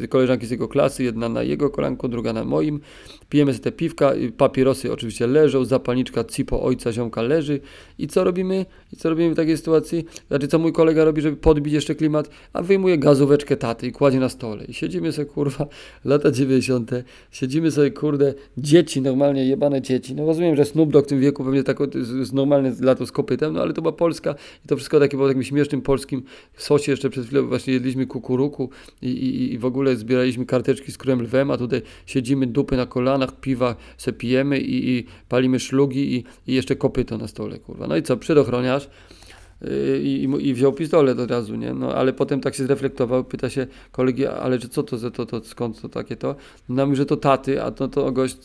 koleżanki 0.09 0.45
z 0.45 0.51
jego 0.51 0.67
klasy, 0.67 1.03
jedna 1.03 1.29
na 1.29 1.43
jego 1.43 1.69
kolanku, 1.69 2.07
druga 2.07 2.33
na 2.33 2.45
moim. 2.45 2.79
Pijemy 3.29 3.53
sobie 3.53 3.63
te 3.63 3.71
piwka, 3.71 4.13
papierosy 4.37 4.93
oczywiście 4.93 5.27
leżą, 5.27 5.65
zapalniczka 5.65 6.23
cipo 6.23 6.63
ojca 6.63 6.93
ziomka 6.93 7.21
leży. 7.21 7.59
I 7.97 8.07
co 8.07 8.23
robimy? 8.23 8.65
I 8.93 8.97
co 8.97 9.09
robimy 9.09 9.33
w 9.33 9.35
takiej 9.35 9.57
sytuacji? 9.57 10.05
Znaczy 10.27 10.47
co 10.47 10.59
mój 10.59 10.73
kolega 10.73 11.05
robi, 11.05 11.21
żeby 11.21 11.37
podbić 11.37 11.73
jeszcze 11.73 11.95
klimat? 11.95 12.29
A 12.53 12.61
wyjmuje 12.61 12.97
gazóweczkę 12.97 13.57
taty 13.57 13.87
i 13.87 13.91
kładzie 13.91 14.19
na 14.19 14.29
stole. 14.29 14.65
I 14.65 14.73
siedzimy 14.73 15.11
sobie 15.11 15.25
kurwa, 15.25 15.67
lata 16.05 16.31
90. 16.31 16.91
Siedzimy 17.31 17.71
sobie 17.71 17.91
kurde, 17.91 18.33
dzieci, 18.57 19.01
normalnie 19.01 19.45
jebane 19.45 19.81
dzieci. 19.81 20.15
No 20.15 20.25
rozumiem, 20.25 20.55
że 20.55 20.65
Snoop 20.65 20.91
Dogg 20.91 21.07
w 21.07 21.09
tym 21.09 21.19
wieku 21.19 21.43
pewnie 21.43 21.63
tak 21.63 21.77
z 22.21 22.33
normalne 22.33 22.75
lato 22.81 23.05
z 23.05 23.11
kopytem, 23.11 23.53
no 23.53 23.61
ale 23.61 23.73
to 23.73 23.81
była 23.81 23.91
Polska 23.91 24.35
i 24.65 24.67
to 24.67 24.75
wszystko 24.75 24.99
takie 24.99 25.17
było 25.17 25.29
takim 25.29 25.43
śmiesznym 25.43 25.81
polskim 25.81 26.23
sosie. 26.57 26.91
Jeszcze 26.91 27.09
przed 27.09 27.25
chwilą 27.25 27.47
właśnie 27.47 27.73
jedliśmy 27.73 28.05
kukuruku 28.07 28.69
i, 29.01 29.09
i, 29.09 29.53
i 29.53 29.57
w 29.57 29.65
ogóle 29.65 29.95
zbieraliśmy 29.95 30.45
karteczki 30.45 30.91
z 30.91 30.97
królem 30.97 31.21
lwem, 31.21 31.51
a 31.51 31.57
tutaj 31.57 31.81
siedzimy 32.05 32.47
dupy 32.47 32.77
na 32.77 32.85
kolanach, 32.85 33.39
piwa 33.39 33.75
se 33.97 34.13
pijemy 34.13 34.59
i, 34.59 34.89
i 34.89 35.05
palimy 35.29 35.59
szlugi 35.59 36.15
i, 36.15 36.23
i 36.47 36.53
jeszcze 36.53 36.75
kopyto 36.75 37.17
na 37.17 37.27
stole, 37.27 37.59
kurwa. 37.59 37.87
No 37.87 37.97
i 37.97 38.03
co, 38.03 38.17
przedochroniarz 38.17 38.80
i, 40.03 40.29
i 40.39 40.53
wziął 40.53 40.73
pistolet 40.73 41.19
od 41.19 41.31
razu, 41.31 41.55
nie? 41.55 41.73
No 41.73 41.93
ale 41.93 42.13
potem 42.13 42.41
tak 42.41 42.55
się 42.55 42.63
zreflektował, 42.63 43.23
pyta 43.23 43.49
się 43.49 43.67
kolegi, 43.91 44.25
ale 44.27 44.59
co 44.59 44.83
to, 44.83 44.97
to, 44.97 45.11
to, 45.11 45.25
to 45.25 45.43
skąd 45.43 45.81
to 45.81 45.89
takie 45.89 46.15
to? 46.15 46.35
No 46.69 46.85
mówi, 46.85 46.97
że 46.97 47.05
to 47.05 47.17
taty, 47.17 47.63
a 47.63 47.71
to, 47.71 47.87
to 47.87 48.11
gość 48.11 48.37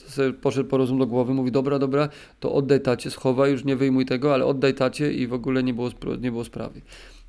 poszedł 0.42 0.68
po 0.68 0.76
rozum 0.76 0.98
do 0.98 1.06
głowy, 1.06 1.34
mówi, 1.34 1.52
dobra, 1.52 1.78
dobra, 1.78 2.08
to 2.40 2.52
oddaj 2.52 2.80
tacie, 2.80 3.10
schowaj, 3.10 3.52
już 3.52 3.64
nie 3.64 3.76
wyjmuj 3.76 4.06
tego, 4.06 4.34
ale 4.34 4.46
oddaj 4.46 4.74
tacie 4.74 5.12
i 5.12 5.26
w 5.26 5.32
ogóle 5.32 5.62
nie 5.62 5.74
było, 5.74 5.90
nie 6.20 6.30
było 6.30 6.44
sprawy. 6.44 6.80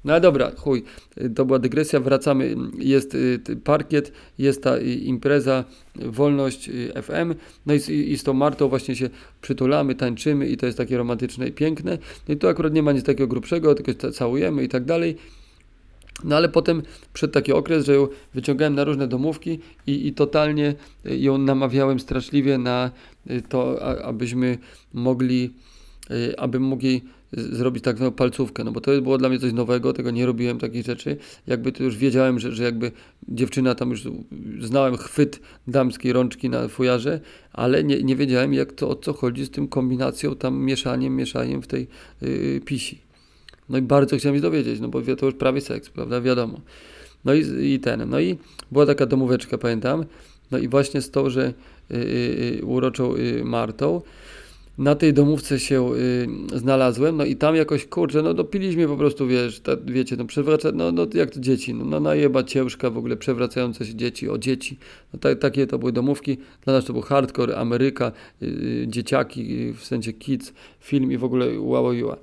No 0.05 0.19
dobra, 0.19 0.51
chuj, 0.57 0.83
to 1.35 1.45
była 1.45 1.59
dygresja, 1.59 1.99
wracamy, 1.99 2.55
jest 2.77 3.15
y, 3.15 3.39
parkiet, 3.63 4.11
jest 4.37 4.63
ta 4.63 4.77
y, 4.77 4.83
impreza, 4.83 5.63
wolność 5.95 6.69
y, 6.69 7.01
FM, 7.01 7.35
no 7.65 7.73
i, 7.73 7.77
i 8.11 8.17
z 8.17 8.23
tą 8.23 8.33
Martą 8.33 8.69
właśnie 8.69 8.95
się 8.95 9.09
przytulamy, 9.41 9.95
tańczymy 9.95 10.47
i 10.47 10.57
to 10.57 10.65
jest 10.65 10.77
takie 10.77 10.97
romantyczne 10.97 11.47
i 11.47 11.51
piękne. 11.51 11.97
No 12.27 12.33
i 12.33 12.37
tu 12.37 12.47
akurat 12.47 12.73
nie 12.73 12.83
ma 12.83 12.91
nic 12.91 13.05
takiego 13.05 13.27
grubszego, 13.27 13.75
tylko 13.75 14.11
całujemy 14.11 14.63
i 14.63 14.69
tak 14.69 14.85
dalej. 14.85 15.17
No 16.23 16.35
ale 16.35 16.49
potem 16.49 16.81
przed 17.13 17.31
taki 17.31 17.53
okres, 17.53 17.85
że 17.85 17.93
ją 17.93 18.07
wyciągałem 18.33 18.75
na 18.75 18.83
różne 18.83 19.07
domówki 19.07 19.59
i, 19.87 20.07
i 20.07 20.13
totalnie 20.13 20.75
ją 21.05 21.37
namawiałem 21.37 21.99
straszliwie 21.99 22.57
na 22.57 22.91
to, 23.49 23.81
abyśmy 24.05 24.57
mogli, 24.93 25.53
aby 26.37 26.59
mogli 26.59 27.01
zrobić 27.33 27.83
tak 27.83 27.95
zwaną 27.95 28.11
palcówkę, 28.11 28.63
no 28.63 28.71
bo 28.71 28.81
to 28.81 29.01
było 29.01 29.17
dla 29.17 29.29
mnie 29.29 29.39
coś 29.39 29.53
nowego, 29.53 29.93
tego 29.93 30.11
nie 30.11 30.25
robiłem 30.25 30.59
takich 30.59 30.85
rzeczy. 30.85 31.17
Jakby 31.47 31.71
to 31.71 31.83
już 31.83 31.97
wiedziałem, 31.97 32.39
że, 32.39 32.51
że 32.51 32.63
jakby 32.63 32.91
dziewczyna 33.27 33.75
tam 33.75 33.89
już 33.89 34.03
znałem 34.61 34.97
chwyt 34.97 35.39
damskiej 35.67 36.13
rączki 36.13 36.49
na 36.49 36.67
fujarze, 36.67 37.19
ale 37.53 37.83
nie, 37.83 38.03
nie 38.03 38.15
wiedziałem 38.15 38.53
jak 38.53 38.73
to, 38.73 38.89
o 38.89 38.95
co 38.95 39.13
chodzi 39.13 39.45
z 39.45 39.49
tym 39.49 39.67
kombinacją 39.67 40.35
tam 40.35 40.57
mieszaniem, 40.57 41.15
mieszaniem 41.15 41.61
w 41.61 41.67
tej 41.67 41.87
yy, 42.21 42.61
pisi. 42.65 43.01
No 43.69 43.77
i 43.77 43.81
bardzo 43.81 44.17
chciałem 44.17 44.35
się 44.37 44.41
dowiedzieć, 44.41 44.79
no 44.79 44.87
bo 44.87 45.01
to 45.01 45.25
już 45.25 45.35
prawie 45.35 45.61
seks, 45.61 45.89
prawda, 45.89 46.21
wiadomo. 46.21 46.61
No 47.25 47.33
i, 47.33 47.43
i 47.73 47.79
ten, 47.79 48.09
no 48.09 48.19
i 48.19 48.37
była 48.71 48.85
taka 48.85 49.05
domóweczka, 49.05 49.57
pamiętam, 49.57 50.05
no 50.51 50.57
i 50.57 50.67
właśnie 50.67 51.01
z 51.01 51.11
tą, 51.11 51.29
że 51.29 51.53
yy, 51.89 51.97
yy, 51.99 52.65
uroczą 52.65 53.15
y, 53.15 53.43
Martą, 53.43 54.01
na 54.77 54.95
tej 54.95 55.13
domówce 55.13 55.59
się 55.59 55.93
y, 55.93 56.27
znalazłem, 56.55 57.17
no 57.17 57.25
i 57.25 57.35
tam 57.35 57.55
jakoś, 57.55 57.85
kurczę, 57.85 58.21
no 58.21 58.33
dopiliśmy 58.33 58.87
po 58.87 58.97
prostu, 58.97 59.27
wiesz, 59.27 59.59
ta, 59.59 59.71
wiecie, 59.85 60.15
no 60.15 60.25
przewraca, 60.25 60.71
no, 60.73 60.91
no 60.91 61.07
jak 61.13 61.31
to 61.31 61.39
dzieci, 61.39 61.73
no, 61.73 61.85
no 61.85 61.99
najeba 61.99 62.43
ciężka 62.43 62.89
w 62.89 62.97
ogóle, 62.97 63.17
przewracające 63.17 63.85
się 63.85 63.95
dzieci, 63.95 64.29
o 64.29 64.37
dzieci, 64.37 64.77
no 65.13 65.19
ta, 65.19 65.35
takie 65.35 65.67
to 65.67 65.79
były 65.79 65.91
domówki, 65.91 66.37
dla 66.65 66.73
nas 66.73 66.85
to 66.85 66.93
był 66.93 67.01
hardcore, 67.01 67.57
Ameryka, 67.57 68.11
y, 68.41 68.45
y 68.45 68.85
dzieciaki, 68.87 69.69
y, 69.69 69.73
w 69.73 69.85
sensie 69.85 70.13
kids, 70.13 70.53
film 70.79 71.11
i 71.11 71.17
w 71.17 71.23
ogóle 71.23 71.59
wow, 71.59 71.85
wow. 71.85 72.17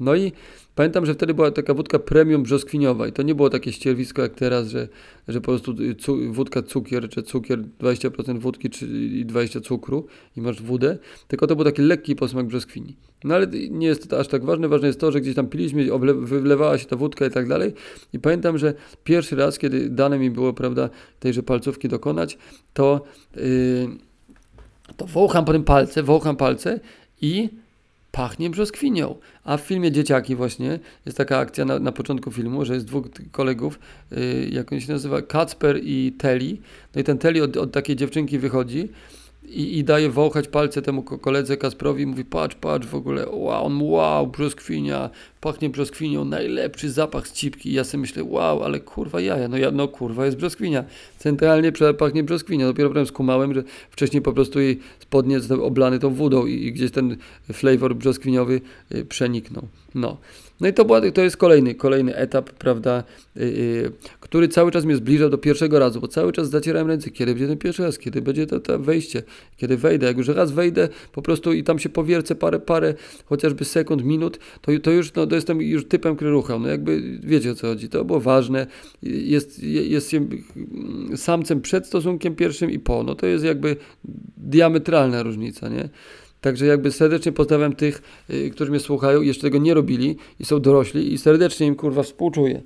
No 0.00 0.14
i 0.14 0.32
pamiętam, 0.74 1.06
że 1.06 1.14
wtedy 1.14 1.34
była 1.34 1.50
taka 1.50 1.74
wódka 1.74 1.98
premium 1.98 2.42
brzoskwiniowa 2.42 3.08
i 3.08 3.12
to 3.12 3.22
nie 3.22 3.34
było 3.34 3.50
takie 3.50 3.72
ścierwisko 3.72 4.22
jak 4.22 4.34
teraz, 4.34 4.68
że, 4.68 4.88
że 5.28 5.40
po 5.40 5.46
prostu 5.46 5.74
cu 6.00 6.32
wódka 6.32 6.62
cukier, 6.62 7.08
czy 7.08 7.22
cukier 7.22 7.62
20% 7.80 8.38
wódki 8.38 8.70
czy, 8.70 8.86
i 8.86 9.24
20 9.24 9.60
cukru 9.60 10.06
i 10.36 10.40
masz 10.40 10.62
wódę, 10.62 10.98
tylko 11.28 11.46
to 11.46 11.56
był 11.56 11.64
taki 11.64 11.82
lekki 11.82 12.16
posmak 12.16 12.46
brzoskwini. 12.46 12.96
No 13.24 13.34
ale 13.34 13.46
nie 13.70 13.86
jest 13.86 14.10
to 14.10 14.18
aż 14.18 14.28
tak 14.28 14.44
ważne, 14.44 14.68
ważne 14.68 14.86
jest 14.86 15.00
to, 15.00 15.12
że 15.12 15.20
gdzieś 15.20 15.34
tam 15.34 15.46
piliśmy, 15.46 15.88
wylewała 16.20 16.78
się 16.78 16.86
ta 16.86 16.96
wódka 16.96 17.26
i 17.26 17.30
tak 17.30 17.48
dalej 17.48 17.72
i 18.12 18.18
pamiętam, 18.18 18.58
że 18.58 18.74
pierwszy 19.04 19.36
raz, 19.36 19.58
kiedy 19.58 19.90
dane 19.90 20.18
mi 20.18 20.30
było, 20.30 20.52
prawda, 20.52 20.90
tejże 21.20 21.42
palcówki 21.42 21.88
dokonać, 21.88 22.38
to, 22.72 23.04
yy, 23.36 23.42
to 24.96 25.06
wącham 25.06 25.44
potem 25.44 25.64
palce, 25.64 26.02
wącham 26.02 26.36
palce 26.36 26.80
i 27.20 27.48
pachnie 28.14 28.50
brzoskwinią. 28.50 29.14
A 29.44 29.56
w 29.56 29.60
filmie 29.60 29.92
Dzieciaki 29.92 30.36
właśnie 30.36 30.78
jest 31.06 31.18
taka 31.18 31.38
akcja 31.38 31.64
na, 31.64 31.78
na 31.78 31.92
początku 31.92 32.30
filmu, 32.30 32.64
że 32.64 32.74
jest 32.74 32.86
dwóch 32.86 33.06
kolegów, 33.32 33.78
yy, 34.10 34.48
jak 34.50 34.72
on 34.72 34.80
się 34.80 34.92
nazywa, 34.92 35.22
Kacper 35.22 35.80
i 35.82 36.12
Teli. 36.18 36.60
No 36.94 37.00
i 37.00 37.04
ten 37.04 37.18
Teli 37.18 37.40
od, 37.40 37.56
od 37.56 37.72
takiej 37.72 37.96
dziewczynki 37.96 38.38
wychodzi 38.38 38.88
i, 39.48 39.78
i 39.78 39.84
daje 39.84 40.10
wąchać 40.10 40.48
palce 40.48 40.82
temu 40.82 41.02
koledze 41.02 41.56
Kasprowi 41.56 42.06
mówi 42.06 42.24
patrz, 42.24 42.56
patrz 42.56 42.86
w 42.86 42.94
ogóle, 42.94 43.26
wow, 43.30 43.66
on 43.66 43.82
wow, 43.82 44.26
brzoskwinia, 44.26 45.10
pachnie 45.40 45.70
brzoskwinią, 45.70 46.24
najlepszy 46.24 46.90
zapach 46.90 47.28
z 47.28 47.32
cipki. 47.32 47.70
I 47.70 47.72
ja 47.72 47.84
sobie 47.84 48.00
myślę, 48.00 48.24
wow, 48.24 48.62
ale 48.62 48.80
kurwa 48.80 49.20
jaja, 49.20 49.48
no, 49.48 49.56
ja, 49.56 49.70
no 49.70 49.88
kurwa 49.88 50.24
jest 50.24 50.36
brzoskwinia. 50.36 50.84
Centralnie 51.18 51.72
pachnie 51.98 52.24
brzoskwinia. 52.24 52.66
Dopiero 52.66 52.88
potem 52.88 53.06
skumałem, 53.06 53.54
że 53.54 53.62
wcześniej 53.90 54.22
po 54.22 54.32
prostu 54.32 54.60
jej 54.60 54.80
spodnie 55.00 55.40
zostały 55.40 55.62
oblane 55.62 55.98
tą 55.98 56.14
wodą 56.14 56.46
i, 56.46 56.52
i 56.52 56.72
gdzieś 56.72 56.90
ten 56.90 57.16
flavor 57.52 57.96
brzoskwiniowy 57.96 58.60
y, 58.94 59.04
przeniknął. 59.04 59.68
No. 59.94 60.16
No 60.60 60.68
i 60.68 60.72
to, 60.72 60.84
była, 60.84 61.00
to 61.10 61.22
jest 61.22 61.36
kolejny, 61.36 61.74
kolejny 61.74 62.16
etap, 62.16 62.50
prawda, 62.50 63.02
yy, 63.36 63.46
yy, 63.46 63.92
który 64.34 64.48
cały 64.48 64.70
czas 64.70 64.84
mnie 64.84 64.96
zbliżał 64.96 65.30
do 65.30 65.38
pierwszego 65.38 65.78
razu, 65.78 66.00
bo 66.00 66.08
cały 66.08 66.32
czas 66.32 66.50
zacierałem 66.50 66.88
ręce, 66.88 67.10
kiedy 67.10 67.32
będzie 67.32 67.48
ten 67.48 67.58
pierwszy 67.58 67.82
raz, 67.82 67.98
kiedy 67.98 68.22
będzie 68.22 68.46
to, 68.46 68.60
to 68.60 68.78
wejście, 68.78 69.22
kiedy 69.56 69.76
wejdę. 69.76 70.06
Jak 70.06 70.16
już 70.16 70.28
raz 70.28 70.52
wejdę 70.52 70.88
po 71.12 71.22
prostu 71.22 71.52
i 71.52 71.64
tam 71.64 71.78
się 71.78 71.88
powiercę 71.88 72.34
parę, 72.34 72.58
parę 72.58 72.94
chociażby 73.24 73.64
sekund, 73.64 74.04
minut, 74.04 74.38
to, 74.60 74.72
to 74.82 74.90
już 74.90 75.14
no, 75.14 75.26
to 75.26 75.34
jestem 75.34 75.62
już 75.62 75.88
typem, 75.88 76.16
który 76.16 76.30
ruchał. 76.30 76.60
No 76.60 76.68
jakby 76.68 77.18
wiecie 77.22 77.50
o 77.50 77.54
co 77.54 77.66
chodzi. 77.66 77.88
To 77.88 78.04
było 78.04 78.20
ważne. 78.20 78.66
Jest, 79.02 79.62
jest 79.62 80.16
samcem 81.16 81.60
przed 81.60 81.86
stosunkiem 81.86 82.34
pierwszym 82.34 82.70
i 82.70 82.78
po. 82.78 83.02
No 83.02 83.14
to 83.14 83.26
jest 83.26 83.44
jakby 83.44 83.76
diametralna 84.36 85.22
różnica, 85.22 85.68
nie? 85.68 85.88
Także 86.40 86.66
jakby 86.66 86.92
serdecznie 86.92 87.32
pozdrawiam 87.32 87.74
tych, 87.74 88.02
yy, 88.28 88.50
którzy 88.50 88.70
mnie 88.70 88.80
słuchają 88.80 89.22
jeszcze 89.22 89.42
tego 89.42 89.58
nie 89.58 89.74
robili 89.74 90.16
i 90.40 90.44
są 90.44 90.60
dorośli 90.60 91.12
i 91.12 91.18
serdecznie 91.18 91.66
im 91.66 91.74
kurwa 91.74 92.02
współczuję. 92.02 92.62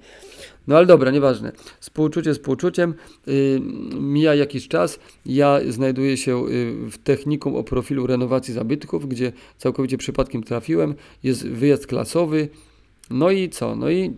No 0.68 0.76
ale 0.76 0.87
dobra, 0.87 1.11
nieważne. 1.11 1.52
Współczucie 1.81 2.35
współczuciem. 2.35 2.94
Yy, 3.26 3.61
mija 4.00 4.35
jakiś 4.35 4.68
czas. 4.68 4.98
Ja 5.26 5.61
znajduję 5.68 6.16
się 6.16 6.40
yy, 6.40 6.90
w 6.90 6.98
technikum 6.98 7.57
o 7.57 7.64
profilu 7.64 8.07
renowacji 8.07 8.54
zabytków, 8.54 9.09
gdzie 9.09 9.33
całkowicie 9.59 9.98
przypadkiem 9.98 10.42
trafiłem. 10.42 10.94
Jest 11.22 11.48
wyjazd 11.48 11.87
klasowy. 11.87 12.48
No 13.11 13.31
i 13.31 13.48
co? 13.48 13.76
No 13.76 13.90
i 13.90 14.12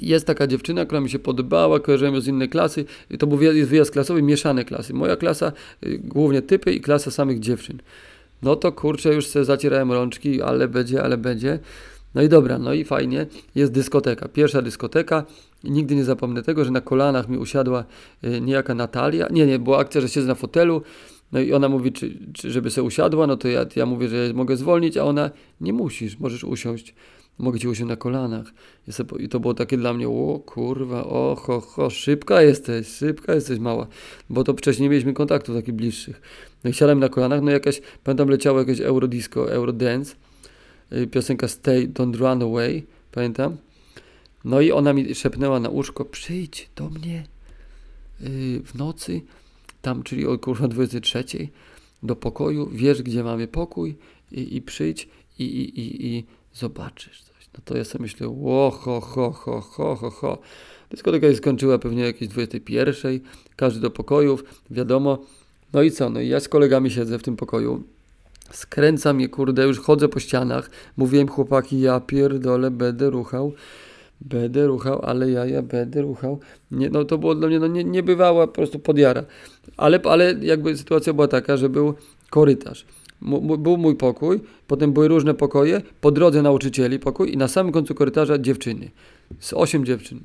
jest 0.00 0.26
taka 0.26 0.46
dziewczyna, 0.46 0.84
która 0.84 1.00
mi 1.00 1.10
się 1.10 1.18
podobała, 1.18 1.80
kojarzyłem 1.80 2.14
ją 2.14 2.20
z 2.20 2.26
innej 2.26 2.48
klasy. 2.48 2.84
To 3.18 3.26
był 3.26 3.38
wyjazd, 3.38 3.70
wyjazd 3.70 3.90
klasowy, 3.90 4.22
mieszane 4.22 4.64
klasy. 4.64 4.94
Moja 4.94 5.16
klasa, 5.16 5.52
yy, 5.82 5.98
głównie 5.98 6.42
typy 6.42 6.72
i 6.72 6.80
klasa 6.80 7.10
samych 7.10 7.40
dziewczyn. 7.40 7.78
No 8.42 8.56
to 8.56 8.72
kurczę, 8.72 9.14
już 9.14 9.26
sobie 9.26 9.44
zacierałem 9.44 9.92
rączki, 9.92 10.42
ale 10.42 10.68
będzie, 10.68 11.02
ale 11.02 11.16
będzie. 11.16 11.58
No 12.14 12.22
i 12.22 12.28
dobra, 12.28 12.58
no 12.58 12.72
i 12.72 12.84
fajnie, 12.84 13.26
jest 13.54 13.72
dyskoteka. 13.72 14.28
Pierwsza 14.28 14.62
dyskoteka 14.62 15.24
nigdy 15.64 15.96
nie 15.96 16.04
zapomnę 16.04 16.42
tego, 16.42 16.64
że 16.64 16.70
na 16.70 16.80
kolanach 16.80 17.28
mi 17.28 17.38
usiadła 17.38 17.84
y, 18.24 18.40
niejaka 18.40 18.74
Natalia. 18.74 19.28
Nie, 19.30 19.46
nie, 19.46 19.58
była 19.58 19.78
akcja, 19.78 20.00
że 20.00 20.08
siedzę 20.08 20.26
na 20.26 20.34
fotelu, 20.34 20.82
no 21.32 21.40
i 21.40 21.52
ona 21.52 21.68
mówi, 21.68 21.92
czy, 21.92 22.18
czy 22.32 22.50
żeby 22.50 22.70
sobie 22.70 22.86
usiadła, 22.86 23.26
no 23.26 23.36
to 23.36 23.48
ja, 23.48 23.66
ja 23.76 23.86
mówię, 23.86 24.08
że 24.08 24.32
mogę 24.34 24.56
zwolnić, 24.56 24.96
a 24.96 25.04
ona, 25.04 25.30
nie 25.60 25.72
musisz, 25.72 26.18
możesz 26.18 26.44
usiąść. 26.44 26.94
Mogę 27.38 27.58
ci 27.58 27.68
usiąść 27.68 27.88
na 27.88 27.96
kolanach. 27.96 28.46
I 29.18 29.28
to 29.28 29.40
było 29.40 29.54
takie 29.54 29.76
dla 29.76 29.92
mnie, 29.92 30.08
o 30.08 30.40
kurwa, 30.46 31.04
o 31.04 31.36
ho, 31.36 31.60
ho, 31.60 31.90
szybka 31.90 32.42
jesteś, 32.42 32.88
szybka 32.88 33.34
jesteś 33.34 33.58
mała. 33.58 33.86
Bo 34.30 34.44
to 34.44 34.52
wcześniej 34.54 34.82
nie 34.82 34.90
mieliśmy 34.90 35.12
kontaktów 35.12 35.56
takich 35.56 35.74
bliższych. 35.74 36.20
No 36.64 36.70
i 36.70 36.72
siadłem 36.72 37.00
na 37.00 37.08
kolanach, 37.08 37.42
no 37.42 37.50
jakaś, 37.50 37.80
pamiętam 38.04 38.28
leciało 38.28 38.58
jakieś 38.58 38.80
eurodisco, 38.80 39.52
eurodance, 39.52 40.14
y, 40.92 41.06
piosenka 41.06 41.48
Stay, 41.48 41.88
Don't 41.88 42.16
Run 42.16 42.42
Away, 42.42 42.86
pamiętam. 43.12 43.56
No 44.44 44.60
i 44.60 44.72
ona 44.72 44.92
mi 44.92 45.14
szepnęła 45.14 45.60
na 45.60 45.68
uszko, 45.68 46.04
przyjdź 46.04 46.70
do 46.76 46.90
mnie 46.90 47.24
yy, 48.20 48.60
w 48.60 48.74
nocy, 48.74 49.20
tam, 49.82 50.02
czyli 50.02 50.26
około 50.26 50.56
23, 50.68 51.24
do 52.02 52.16
pokoju, 52.16 52.68
wiesz 52.72 53.02
gdzie 53.02 53.24
mamy 53.24 53.48
pokój 53.48 53.96
i, 54.32 54.56
i 54.56 54.62
przyjdź 54.62 55.08
i, 55.38 55.44
i, 55.44 55.80
i, 55.80 56.06
i 56.06 56.24
zobaczysz 56.52 57.22
coś. 57.22 57.48
No 57.54 57.60
to 57.64 57.76
ja 57.76 57.84
sobie 57.84 58.02
myślę, 58.02 58.28
ło, 58.28 58.70
ho, 58.70 59.00
ho, 59.00 59.30
ho, 59.30 59.60
ho, 59.60 59.96
ho, 59.96 60.10
ho. 60.10 60.38
Dyskoteka 60.90 61.30
się 61.30 61.36
skończyła 61.36 61.78
pewnie 61.78 62.02
jakieś 62.02 62.28
21, 62.28 63.20
każdy 63.56 63.80
do 63.80 63.90
pokojów, 63.90 64.44
wiadomo. 64.70 65.18
No 65.72 65.82
i 65.82 65.90
co, 65.90 66.10
no 66.10 66.20
i 66.20 66.28
ja 66.28 66.40
z 66.40 66.48
kolegami 66.48 66.90
siedzę 66.90 67.18
w 67.18 67.22
tym 67.22 67.36
pokoju, 67.36 67.82
skręcam 68.50 69.20
je, 69.20 69.28
kurde, 69.28 69.66
już 69.66 69.80
chodzę 69.80 70.08
po 70.08 70.20
ścianach, 70.20 70.70
mówiłem 70.96 71.28
chłopaki, 71.28 71.80
ja 71.80 72.00
pierdolę, 72.00 72.70
będę 72.70 73.10
ruchał. 73.10 73.52
Będę 74.24 74.66
ruchał, 74.66 75.00
ale 75.02 75.30
ja, 75.30 75.46
ja 75.46 75.62
będę 75.62 76.02
ruchał. 76.02 76.38
Nie, 76.70 76.90
no 76.90 77.04
to 77.04 77.18
było 77.18 77.34
dla 77.34 77.48
mnie 77.48 77.58
no, 77.58 77.66
nie, 77.66 77.84
niebywała 77.84 78.46
po 78.46 78.52
prostu 78.52 78.78
podjara. 78.78 79.24
Ale, 79.76 80.00
ale 80.04 80.34
jakby 80.40 80.76
sytuacja 80.76 81.12
była 81.12 81.28
taka, 81.28 81.56
że 81.56 81.68
był 81.68 81.94
korytarz. 82.30 82.86
M 83.22 83.62
był 83.62 83.76
mój 83.76 83.96
pokój, 83.96 84.40
potem 84.66 84.92
były 84.92 85.08
różne 85.08 85.34
pokoje, 85.34 85.82
po 86.00 86.10
drodze 86.10 86.42
nauczycieli 86.42 86.98
pokój 86.98 87.32
i 87.32 87.36
na 87.36 87.48
samym 87.48 87.72
końcu 87.72 87.94
korytarza 87.94 88.38
dziewczyny. 88.38 88.90
Z 89.40 89.52
osiem 89.52 89.84
dziewczyn. 89.84 90.20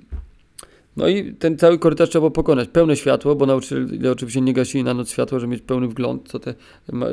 No 0.98 1.08
i 1.08 1.34
ten 1.34 1.58
cały 1.58 1.80
korytarz 1.80 2.10
trzeba 2.10 2.22
było 2.22 2.32
pokonać. 2.32 2.70
Pełne 2.70 2.96
światło, 2.96 3.36
bo 3.36 3.46
nauczyciele 3.46 4.12
oczywiście 4.12 4.42
nie 4.42 4.54
gasili 4.54 4.84
na 4.84 4.94
noc 4.94 5.10
światła, 5.10 5.40
żeby 5.40 5.52
mieć 5.52 5.62
pełny 5.62 5.88
wgląd, 5.88 6.30
co 6.30 6.40
te 6.40 6.54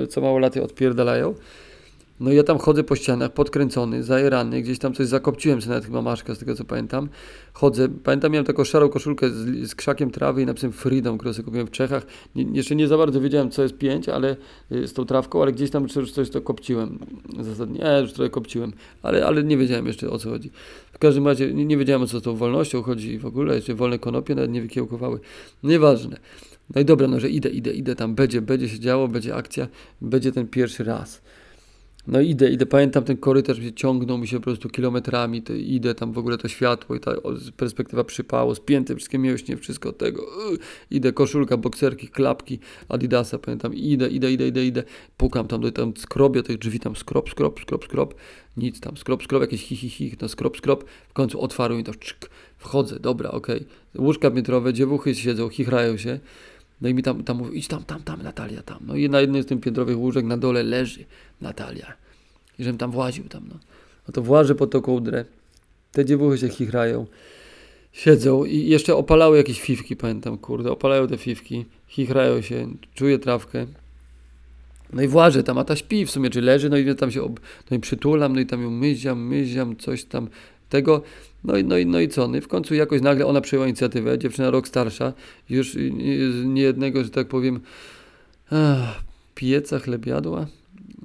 co 0.09 0.20
mało 0.20 0.38
laty 0.38 0.62
odpierdalają. 0.62 1.35
No 2.21 2.33
ja 2.33 2.43
tam 2.43 2.59
chodzę 2.59 2.85
po 2.85 2.97
ścianach, 2.97 3.33
podkręcony, 3.33 4.03
zajerany, 4.03 4.63
gdzieś 4.63 4.79
tam 4.79 4.95
coś 4.95 5.07
zakopciłem 5.07 5.63
sobie 5.63 5.69
nawet 5.69 5.85
chyba 5.85 6.03
maszka, 6.03 6.35
z 6.35 6.39
tego 6.39 6.55
co 6.55 6.65
pamiętam. 6.65 7.09
Chodzę, 7.53 7.89
pamiętam 7.89 8.33
miałem 8.33 8.45
taką 8.45 8.65
szarą 8.65 8.89
koszulkę 8.89 9.31
z, 9.31 9.71
z 9.71 9.75
krzakiem 9.75 10.11
trawy 10.11 10.43
i 10.43 10.47
napisem 10.47 10.73
Freedom, 10.73 11.19
którą 11.19 11.33
sobie 11.33 11.45
kupiłem 11.45 11.67
w 11.67 11.71
Czechach. 11.71 12.07
Nie, 12.35 12.43
jeszcze 12.43 12.77
nie 12.77 12.89
za 12.89 12.99
bardzo 12.99 13.21
wiedziałem 13.21 13.51
co 13.51 13.63
jest 13.63 13.79
pięć, 13.79 14.09
ale 14.09 14.37
y, 14.73 14.89
z 14.89 14.93
tą 14.93 15.05
trawką, 15.07 15.43
ale 15.43 15.53
gdzieś 15.53 15.71
tam 15.71 15.87
już 15.97 16.13
coś 16.13 16.31
to 16.31 16.41
kopciłem. 16.41 16.99
Zasadnie, 17.41 17.81
nie, 17.81 18.01
już 18.01 18.13
trochę 18.13 18.31
kopciłem, 18.31 18.73
ale, 19.03 19.27
ale 19.27 19.45
nie 19.45 19.57
wiedziałem 19.57 19.87
jeszcze 19.87 20.11
o 20.11 20.19
co 20.19 20.31
chodzi. 20.31 20.51
W 20.93 20.99
każdym 20.99 21.27
razie 21.27 21.55
nie, 21.55 21.65
nie 21.65 21.77
wiedziałem 21.77 22.03
o 22.03 22.07
co 22.07 22.21
z 22.21 22.23
tą 22.23 22.37
wolnością 22.37 22.83
chodzi 22.83 23.19
w 23.19 23.27
ogóle, 23.27 23.55
jeszcze 23.55 23.75
wolne 23.75 23.99
konopie 23.99 24.35
nawet 24.35 24.51
nie 24.51 24.63
wykiełkowały. 24.63 25.21
Nieważne. 25.63 26.17
No 26.75 26.81
i 26.81 26.85
dobra, 26.85 27.09
no 27.09 27.21
że 27.21 27.31
idę, 27.31 27.49
idę, 27.49 27.73
idę 27.73 27.97
tam, 27.97 28.15
będzie, 28.15 28.43
będzie 28.43 28.69
się 28.69 28.81
działo, 28.81 29.09
będzie 29.09 29.35
akcja, 29.35 29.69
będzie 30.01 30.33
ten 30.33 30.49
pierwszy 30.49 30.85
raz. 30.85 31.23
No 32.07 32.21
idę, 32.21 32.51
idę, 32.51 32.66
pamiętam 32.66 33.05
ten 33.05 33.16
korytarz, 33.16 33.61
gdzie 33.61 33.73
ciągnął 33.73 34.19
mi 34.19 34.29
się 34.29 34.37
po 34.37 34.42
prostu 34.42 34.69
kilometrami, 34.69 35.42
to 35.42 35.53
idę 35.53 35.95
tam 35.95 36.12
w 36.12 36.19
ogóle 36.19 36.38
to 36.38 36.49
światło 36.49 36.97
i 36.97 37.01
ta 37.01 37.12
perspektywa 37.57 38.05
przypało, 38.05 38.55
spięte 38.55 38.97
wszystkie 38.97 39.19
mięśnie, 39.19 39.57
wszystko 39.57 39.92
tego, 39.92 40.23
yy, 40.51 40.59
idę, 40.90 41.12
koszulka, 41.12 41.57
bokserki, 41.57 42.09
klapki 42.09 42.59
Adidasa, 42.88 43.38
pamiętam, 43.38 43.75
idę, 43.75 44.09
idę, 44.09 44.33
idę, 44.33 44.49
idę, 44.49 44.66
idę, 44.66 44.83
pukam 45.16 45.47
tam, 45.47 45.73
tam 45.73 45.97
skrobię 45.97 46.42
tych 46.42 46.59
drzwi, 46.59 46.81
tam 46.81 46.97
skrop, 46.97 47.31
skrop, 47.31 47.61
skrop, 47.61 47.85
skrop, 47.85 48.14
nic 48.57 48.81
tam, 48.81 48.97
skrop, 48.97 49.23
skrop, 49.23 49.42
jakieś 49.42 49.62
hi, 49.62 49.77
hi, 49.77 49.90
hi, 49.90 50.16
no 50.21 50.29
skrop, 50.29 50.57
skrop, 50.57 50.85
w 51.09 51.12
końcu 51.12 51.40
otwarły 51.40 51.77
mi 51.77 51.85
to, 51.85 51.95
czk, 51.95 52.31
wchodzę, 52.59 53.01
dobra, 53.01 53.31
okej, 53.31 53.57
okay. 53.57 54.05
łóżka 54.05 54.31
metrowe, 54.31 54.73
dziewuchy 54.73 55.14
siedzą, 55.14 55.49
chichrają 55.49 55.97
się, 55.97 56.21
no 56.81 56.89
i 56.89 56.95
mi 56.95 57.03
tam, 57.03 57.25
tam 57.25 57.37
mówi, 57.37 57.59
idź 57.59 57.69
tam, 57.69 57.85
tam, 57.85 58.03
tam, 58.03 58.23
Natalia, 58.23 58.62
tam. 58.62 58.79
No 58.87 58.97
i 58.97 59.09
na 59.09 59.21
jednym 59.21 59.43
z 59.43 59.47
tym 59.47 59.61
piętrowych 59.61 59.99
łóżek 59.99 60.25
na 60.25 60.37
dole 60.37 60.62
leży 60.62 61.05
Natalia. 61.41 61.93
I 62.59 62.65
żebym 62.65 62.79
tam 62.79 62.91
właził 62.91 63.25
tam, 63.25 63.45
no. 63.49 63.59
No 64.09 64.12
to 64.12 64.23
włażę 64.23 64.55
po 64.55 64.83
kołdrę. 64.83 65.25
Te 65.93 66.05
dziewuchy 66.05 66.39
się 66.39 66.49
chichrają. 66.49 67.07
Siedzą 67.93 68.45
i 68.45 68.67
jeszcze 68.67 68.97
opalały 68.97 69.37
jakieś 69.37 69.61
fifki, 69.61 69.97
pamiętam, 69.97 70.39
kurde. 70.39 70.71
Opalają 70.71 71.09
te 71.09 71.19
fifki, 71.19 71.65
chichrają 71.89 72.41
się, 72.41 72.69
czuję 72.95 73.19
trawkę. 73.19 73.67
No 74.93 75.03
i 75.03 75.09
włażę 75.09 75.43
tam, 75.43 75.59
a 75.59 75.65
ta 75.65 75.77
śpi 75.77 76.07
w 76.07 76.11
sumie, 76.11 76.31
czy 76.31 76.41
leży, 76.41 76.71
no 76.71 76.77
i 76.77 76.95
tam 76.95 77.11
się, 77.11 77.23
ob... 77.23 77.41
no 77.71 77.77
i 77.77 77.81
przytulam, 77.81 78.35
no 78.35 78.41
i 78.41 78.47
tam 78.47 78.62
ją 78.62 78.71
myziam, 78.71 79.27
myziam, 79.27 79.77
coś 79.77 80.05
tam 80.05 80.29
tego. 80.69 81.03
No 81.47 81.57
i, 81.57 81.65
no, 81.65 81.79
i, 81.79 81.87
no 81.87 82.01
i 82.01 82.09
co? 82.09 82.29
No 82.29 82.37
i 82.37 82.41
w 82.41 82.49
końcu 82.49 82.75
jakoś 82.75 83.03
nagle 83.03 83.27
ona 83.27 83.41
przejęła 83.41 83.67
inicjatywę, 83.67 84.19
dziewczyna 84.19 84.51
rok 84.51 84.69
starsza, 84.69 85.13
już 85.51 85.77
nie 86.45 86.63
jednego, 86.63 87.05
że 87.05 87.11
tak 87.11 87.29
powiem, 87.29 87.61
ach, 88.51 89.03
pieca 89.35 89.79
chleb 89.79 90.07
jadła. 90.07 90.47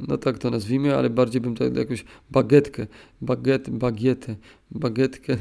no 0.07 0.17
tak 0.17 0.37
to 0.37 0.49
nazwijmy, 0.49 0.95
ale 0.95 1.09
bardziej 1.09 1.41
bym 1.41 1.55
to 1.55 1.63
jakąś 1.63 2.05
bagietkę, 2.31 2.87
bagiet, 3.21 3.69
bagietę, 3.69 4.35
bagietkę 4.71 5.37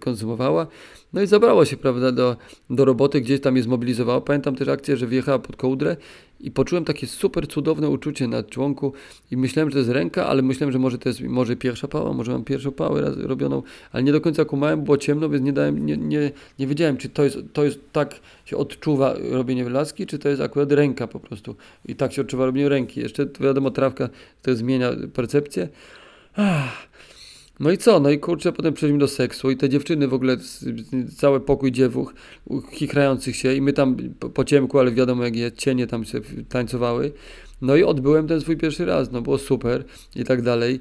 konsumowała. 0.00 0.66
No 1.12 1.22
i 1.22 1.26
zabrała 1.26 1.64
się, 1.64 1.76
prawda, 1.76 2.12
do, 2.12 2.36
do 2.70 2.84
roboty, 2.84 3.20
gdzieś 3.20 3.40
tam 3.40 3.56
je 3.56 3.62
zmobilizowała. 3.62 4.20
Pamiętam 4.20 4.56
też 4.56 4.68
akcję, 4.68 4.96
że 4.96 5.06
wjechała 5.06 5.38
pod 5.38 5.56
kołdrę 5.56 5.96
i 6.40 6.50
poczułem 6.50 6.84
takie 6.84 7.06
super 7.06 7.48
cudowne 7.48 7.88
uczucie 7.88 8.28
na 8.28 8.42
członku 8.42 8.92
i 9.30 9.36
myślałem, 9.36 9.70
że 9.70 9.72
to 9.72 9.78
jest 9.78 9.90
ręka, 9.90 10.26
ale 10.26 10.42
myślałem, 10.42 10.72
że 10.72 10.78
może 10.78 10.98
to 10.98 11.08
jest 11.08 11.20
może 11.20 11.56
pierwsza 11.56 11.88
pała, 11.88 12.12
może 12.12 12.32
mam 12.32 12.44
pierwszą 12.44 12.72
pałę 12.72 13.00
raz 13.00 13.16
robioną, 13.16 13.62
ale 13.92 14.02
nie 14.02 14.12
do 14.12 14.20
końca 14.20 14.44
kumałem, 14.44 14.84
było 14.84 14.96
ciemno, 14.96 15.28
więc 15.28 15.44
nie 15.44 15.52
dałem, 15.52 15.86
nie, 15.86 15.96
nie, 15.96 16.30
nie 16.58 16.66
wiedziałem, 16.66 16.96
czy 16.96 17.08
to 17.08 17.24
jest, 17.24 17.38
to 17.52 17.64
jest 17.64 17.92
tak 17.92 18.20
się 18.44 18.56
odczuwa 18.56 19.14
robienie 19.30 19.68
laski, 19.68 20.06
czy 20.06 20.18
to 20.18 20.28
jest 20.28 20.42
akurat 20.42 20.72
ręka 20.72 21.06
po 21.06 21.20
prostu. 21.20 21.56
I 21.84 21.96
tak 21.96 22.12
się 22.12 22.22
odczuwa 22.22 22.46
robienie 22.46 22.68
ręki. 22.68 23.00
Jeszcze 23.00 23.26
wiadomo, 23.40 23.70
trawka 23.70 24.08
to 24.42 24.56
zmienia 24.56 24.90
percepcję. 25.14 25.68
Ach. 26.36 26.88
No 27.60 27.70
i 27.70 27.78
co? 27.78 28.00
No 28.00 28.10
i 28.10 28.18
kurczę, 28.18 28.52
potem 28.52 28.74
przejdźmy 28.74 28.98
do 28.98 29.08
seksu 29.08 29.50
i 29.50 29.56
te 29.56 29.68
dziewczyny 29.68 30.08
w 30.08 30.14
ogóle, 30.14 30.36
cały 31.16 31.40
pokój 31.40 31.72
dziewuch 31.72 32.14
chichrających 32.72 33.36
się 33.36 33.54
i 33.54 33.60
my 33.60 33.72
tam 33.72 33.96
po 34.34 34.44
ciemku, 34.44 34.78
ale 34.78 34.92
wiadomo 34.92 35.24
jak 35.24 35.36
je, 35.36 35.52
cienie 35.52 35.86
tam 35.86 36.04
się 36.04 36.20
tańcowały. 36.48 37.12
No 37.62 37.76
i 37.76 37.82
odbyłem 37.82 38.28
ten 38.28 38.40
swój 38.40 38.56
pierwszy 38.56 38.84
raz, 38.84 39.12
no 39.12 39.22
było 39.22 39.38
super 39.38 39.84
i 40.16 40.24
tak 40.24 40.42
dalej. 40.42 40.80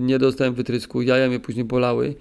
Nie 0.00 0.18
dostałem 0.18 0.54
wytrysku, 0.54 1.02
jaja 1.02 1.28
mnie 1.28 1.40
później 1.40 1.64
bolały, 1.64 2.14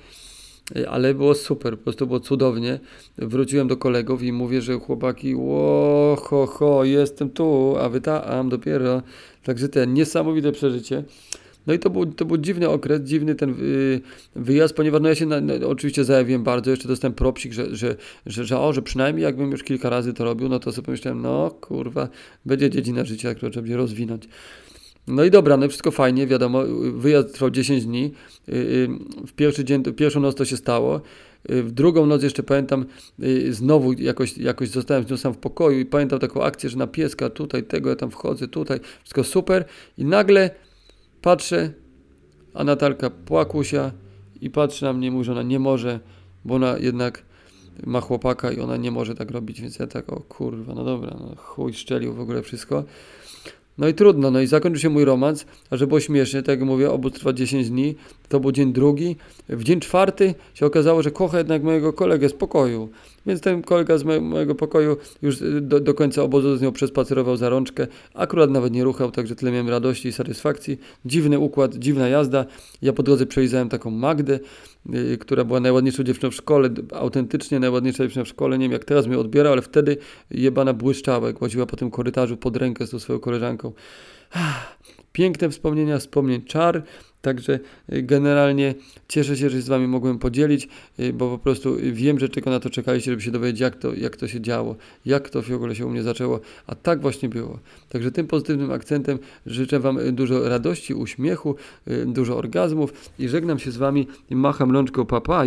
ale 0.89 1.13
było 1.13 1.35
super, 1.35 1.77
po 1.77 1.83
prostu 1.83 2.07
było 2.07 2.19
cudownie. 2.19 2.79
Wróciłem 3.17 3.67
do 3.67 3.77
kolegów 3.77 4.23
i 4.23 4.31
mówię, 4.31 4.61
że 4.61 4.79
chłopaki, 4.79 5.35
ło, 5.35 6.15
ho, 6.15 6.45
ho, 6.47 6.83
jestem 6.83 7.29
tu, 7.29 7.75
a 7.79 7.89
wy 7.89 8.01
tam 8.01 8.49
dopiero. 8.49 9.01
Także 9.43 9.69
ten 9.69 9.93
niesamowite 9.93 10.51
przeżycie. 10.51 11.03
No 11.67 11.73
i 11.73 11.79
to 11.79 11.89
był, 11.89 12.05
to 12.05 12.25
był 12.25 12.37
dziwny 12.37 12.69
okres, 12.69 13.01
dziwny 13.01 13.35
ten 13.35 13.49
y, 13.49 14.01
wyjazd, 14.35 14.75
ponieważ 14.75 15.01
no 15.01 15.09
ja 15.09 15.15
się 15.15 15.25
na, 15.25 15.41
no, 15.41 15.67
oczywiście 15.67 16.03
zajawiłem 16.03 16.43
bardzo, 16.43 16.71
jeszcze 16.71 16.87
dostałem 16.87 17.13
propsik, 17.13 17.53
że, 17.53 17.75
że, 17.75 17.95
że, 18.25 18.45
że, 18.45 18.59
o, 18.59 18.73
że 18.73 18.81
przynajmniej 18.81 19.23
jakbym 19.23 19.51
już 19.51 19.63
kilka 19.63 19.89
razy 19.89 20.13
to 20.13 20.23
robił, 20.23 20.49
no 20.49 20.59
to 20.59 20.71
sobie 20.71 20.85
pomyślałem, 20.85 21.21
no 21.21 21.51
kurwa, 21.61 22.09
będzie 22.45 22.69
dziedzina 22.69 23.05
życia, 23.05 23.35
którą 23.35 23.51
trzeba 23.51 23.61
będzie 23.61 23.77
rozwinąć. 23.77 24.27
No 25.07 25.23
i 25.23 25.31
dobra, 25.31 25.57
no 25.57 25.67
wszystko 25.67 25.91
fajnie, 25.91 26.27
wiadomo, 26.27 26.63
wyjazd 26.93 27.33
trwał 27.33 27.49
10 27.49 27.85
dni, 27.85 28.11
y, 28.49 28.53
y, 28.53 28.89
w 29.27 29.33
pierwszy 29.33 29.65
dzień, 29.65 29.83
pierwszą 29.83 30.19
noc 30.19 30.35
to 30.35 30.45
się 30.45 30.57
stało, 30.57 31.01
w 31.49 31.71
drugą 31.71 32.05
noc 32.05 32.23
jeszcze 32.23 32.43
pamiętam, 32.43 32.85
znowu 33.49 33.93
jakoś, 33.93 34.37
jakoś 34.37 34.69
zostałem 34.69 35.03
z 35.03 35.09
nią 35.09 35.17
sam 35.17 35.33
w 35.33 35.37
pokoju 35.37 35.79
i 35.79 35.85
pamiętam 35.85 36.19
taką 36.19 36.43
akcję, 36.43 36.69
że 36.69 36.77
na 36.77 36.87
pieska 36.87 37.29
tutaj, 37.29 37.63
tego 37.63 37.89
ja 37.89 37.95
tam 37.95 38.11
wchodzę, 38.11 38.47
tutaj, 38.47 38.79
wszystko 39.03 39.23
super 39.23 39.65
i 39.97 40.05
nagle 40.05 40.49
Patrzę, 41.25 41.73
a 42.53 42.63
Natalka 42.63 43.09
płakusia 43.09 43.91
i 44.41 44.49
patrzy 44.49 44.85
na 44.85 44.93
mnie, 44.93 45.11
mówi, 45.11 45.25
że 45.25 45.31
ona 45.31 45.43
nie 45.43 45.59
może, 45.59 45.99
bo 46.45 46.55
ona 46.55 46.77
jednak 46.77 47.23
ma 47.85 48.01
chłopaka 48.01 48.51
i 48.51 48.59
ona 48.59 48.77
nie 48.77 48.91
może 48.91 49.15
tak 49.15 49.31
robić, 49.31 49.61
więc 49.61 49.79
ja 49.79 49.87
tak, 49.87 50.13
o 50.13 50.19
kurwa, 50.19 50.73
no 50.73 50.83
dobra, 50.83 51.17
no 51.19 51.35
chuj, 51.35 51.73
szczelił 51.73 52.13
w 52.13 52.19
ogóle 52.19 52.41
wszystko. 52.41 52.83
No 53.77 53.87
i 53.87 53.93
trudno, 53.93 54.31
no 54.31 54.41
i 54.41 54.47
zakończył 54.47 54.81
się 54.81 54.89
mój 54.89 55.05
romans, 55.05 55.45
a 55.69 55.77
że 55.77 55.87
było 55.87 55.99
śmiesznie, 55.99 56.43
tak 56.43 56.59
jak 56.59 56.67
mówię, 56.67 56.91
obóz 56.91 57.13
trwa 57.13 57.33
10 57.33 57.69
dni, 57.69 57.95
to 58.29 58.39
był 58.39 58.51
dzień 58.51 58.73
drugi. 58.73 59.15
W 59.49 59.63
dzień 59.63 59.79
czwarty 59.79 60.33
się 60.53 60.65
okazało, 60.65 61.01
że 61.03 61.11
kocha 61.11 61.37
jednak 61.37 61.63
mojego 61.63 61.93
kolegę 61.93 62.29
z 62.29 62.33
pokoju. 62.33 62.89
Więc 63.25 63.41
ten 63.41 63.61
kolega 63.61 63.97
z 63.97 64.03
mojego 64.03 64.55
pokoju 64.55 64.97
już 65.21 65.41
y, 65.41 65.61
do, 65.61 65.79
do 65.79 65.93
końca 65.93 66.23
obozu 66.23 66.57
z 66.57 66.61
nią 66.61 66.71
przespacerował 66.71 67.37
za 67.37 67.49
rączkę. 67.49 67.87
Akurat 68.13 68.49
nawet 68.49 68.73
nie 68.73 68.83
ruchał, 68.83 69.11
także 69.11 69.35
tyle 69.35 69.51
miałem 69.51 69.69
radości 69.69 70.07
i 70.07 70.11
satysfakcji. 70.11 70.79
Dziwny 71.05 71.39
układ, 71.39 71.75
dziwna 71.75 72.07
jazda. 72.07 72.45
Ja 72.81 72.93
po 72.93 73.03
drodze 73.03 73.25
przejeżdżałem 73.25 73.69
taką 73.69 73.91
Magdę, 73.91 74.39
yy, 74.85 75.17
która 75.17 75.43
była 75.43 75.59
najładniejszą 75.59 76.03
dziewczyną 76.03 76.31
w 76.31 76.35
szkole, 76.35 76.69
autentycznie 76.93 77.59
najładniejsza 77.59 78.03
dziewczyna 78.03 78.25
w 78.25 78.27
szkole. 78.27 78.57
Nie 78.57 78.65
wiem 78.65 78.71
jak 78.71 78.85
teraz 78.85 79.07
mnie 79.07 79.19
odbiera, 79.19 79.49
ale 79.51 79.61
wtedy 79.61 79.97
jebana 80.31 80.73
błyszczała, 80.73 81.27
jak 81.27 81.41
łaziła 81.41 81.65
po 81.65 81.75
tym 81.77 81.91
korytarzu 81.91 82.37
pod 82.37 82.57
rękę 82.57 82.87
z 82.87 82.89
tą 82.89 82.99
swoją 82.99 83.19
koleżanką. 83.19 83.64
Piękne 85.11 85.49
wspomnienia, 85.49 85.97
wspomnień 85.97 86.41
czar. 86.41 86.83
Także 87.21 87.59
y, 87.93 88.01
generalnie 88.01 88.75
cieszę 89.07 89.37
się, 89.37 89.49
że 89.49 89.57
się 89.57 89.61
z 89.61 89.67
Wami 89.67 89.87
mogłem 89.87 90.19
podzielić, 90.19 90.67
y, 90.99 91.13
bo 91.13 91.29
po 91.29 91.37
prostu 91.37 91.75
wiem, 91.93 92.19
że 92.19 92.29
tylko 92.29 92.49
na 92.49 92.59
to 92.59 92.69
czekaliście, 92.69 93.11
żeby 93.11 93.21
się 93.21 93.31
dowiedzieć, 93.31 93.59
jak 93.59 93.75
to, 93.75 93.93
jak 93.93 94.17
to 94.17 94.27
się 94.27 94.41
działo, 94.41 94.75
jak 95.05 95.29
to 95.29 95.41
w 95.41 95.51
ogóle 95.51 95.75
się 95.75 95.85
u 95.85 95.89
mnie 95.89 96.03
zaczęło, 96.03 96.39
a 96.67 96.75
tak 96.75 97.01
właśnie 97.01 97.29
było. 97.29 97.59
Także 97.89 98.11
tym 98.11 98.27
pozytywnym 98.27 98.71
akcentem 98.71 99.19
życzę 99.45 99.79
Wam 99.79 99.97
y, 99.97 100.11
dużo 100.11 100.49
radości, 100.49 100.93
uśmiechu, 100.93 101.55
dużo 102.05 102.37
orgazmów 102.37 103.11
i 103.19 103.29
żegnam 103.29 103.59
się 103.59 103.71
z 103.71 103.77
Wami 103.77 104.07
i 104.29 104.35
macham 104.35 104.71
rączką 104.71 105.05
papa! 105.05 105.45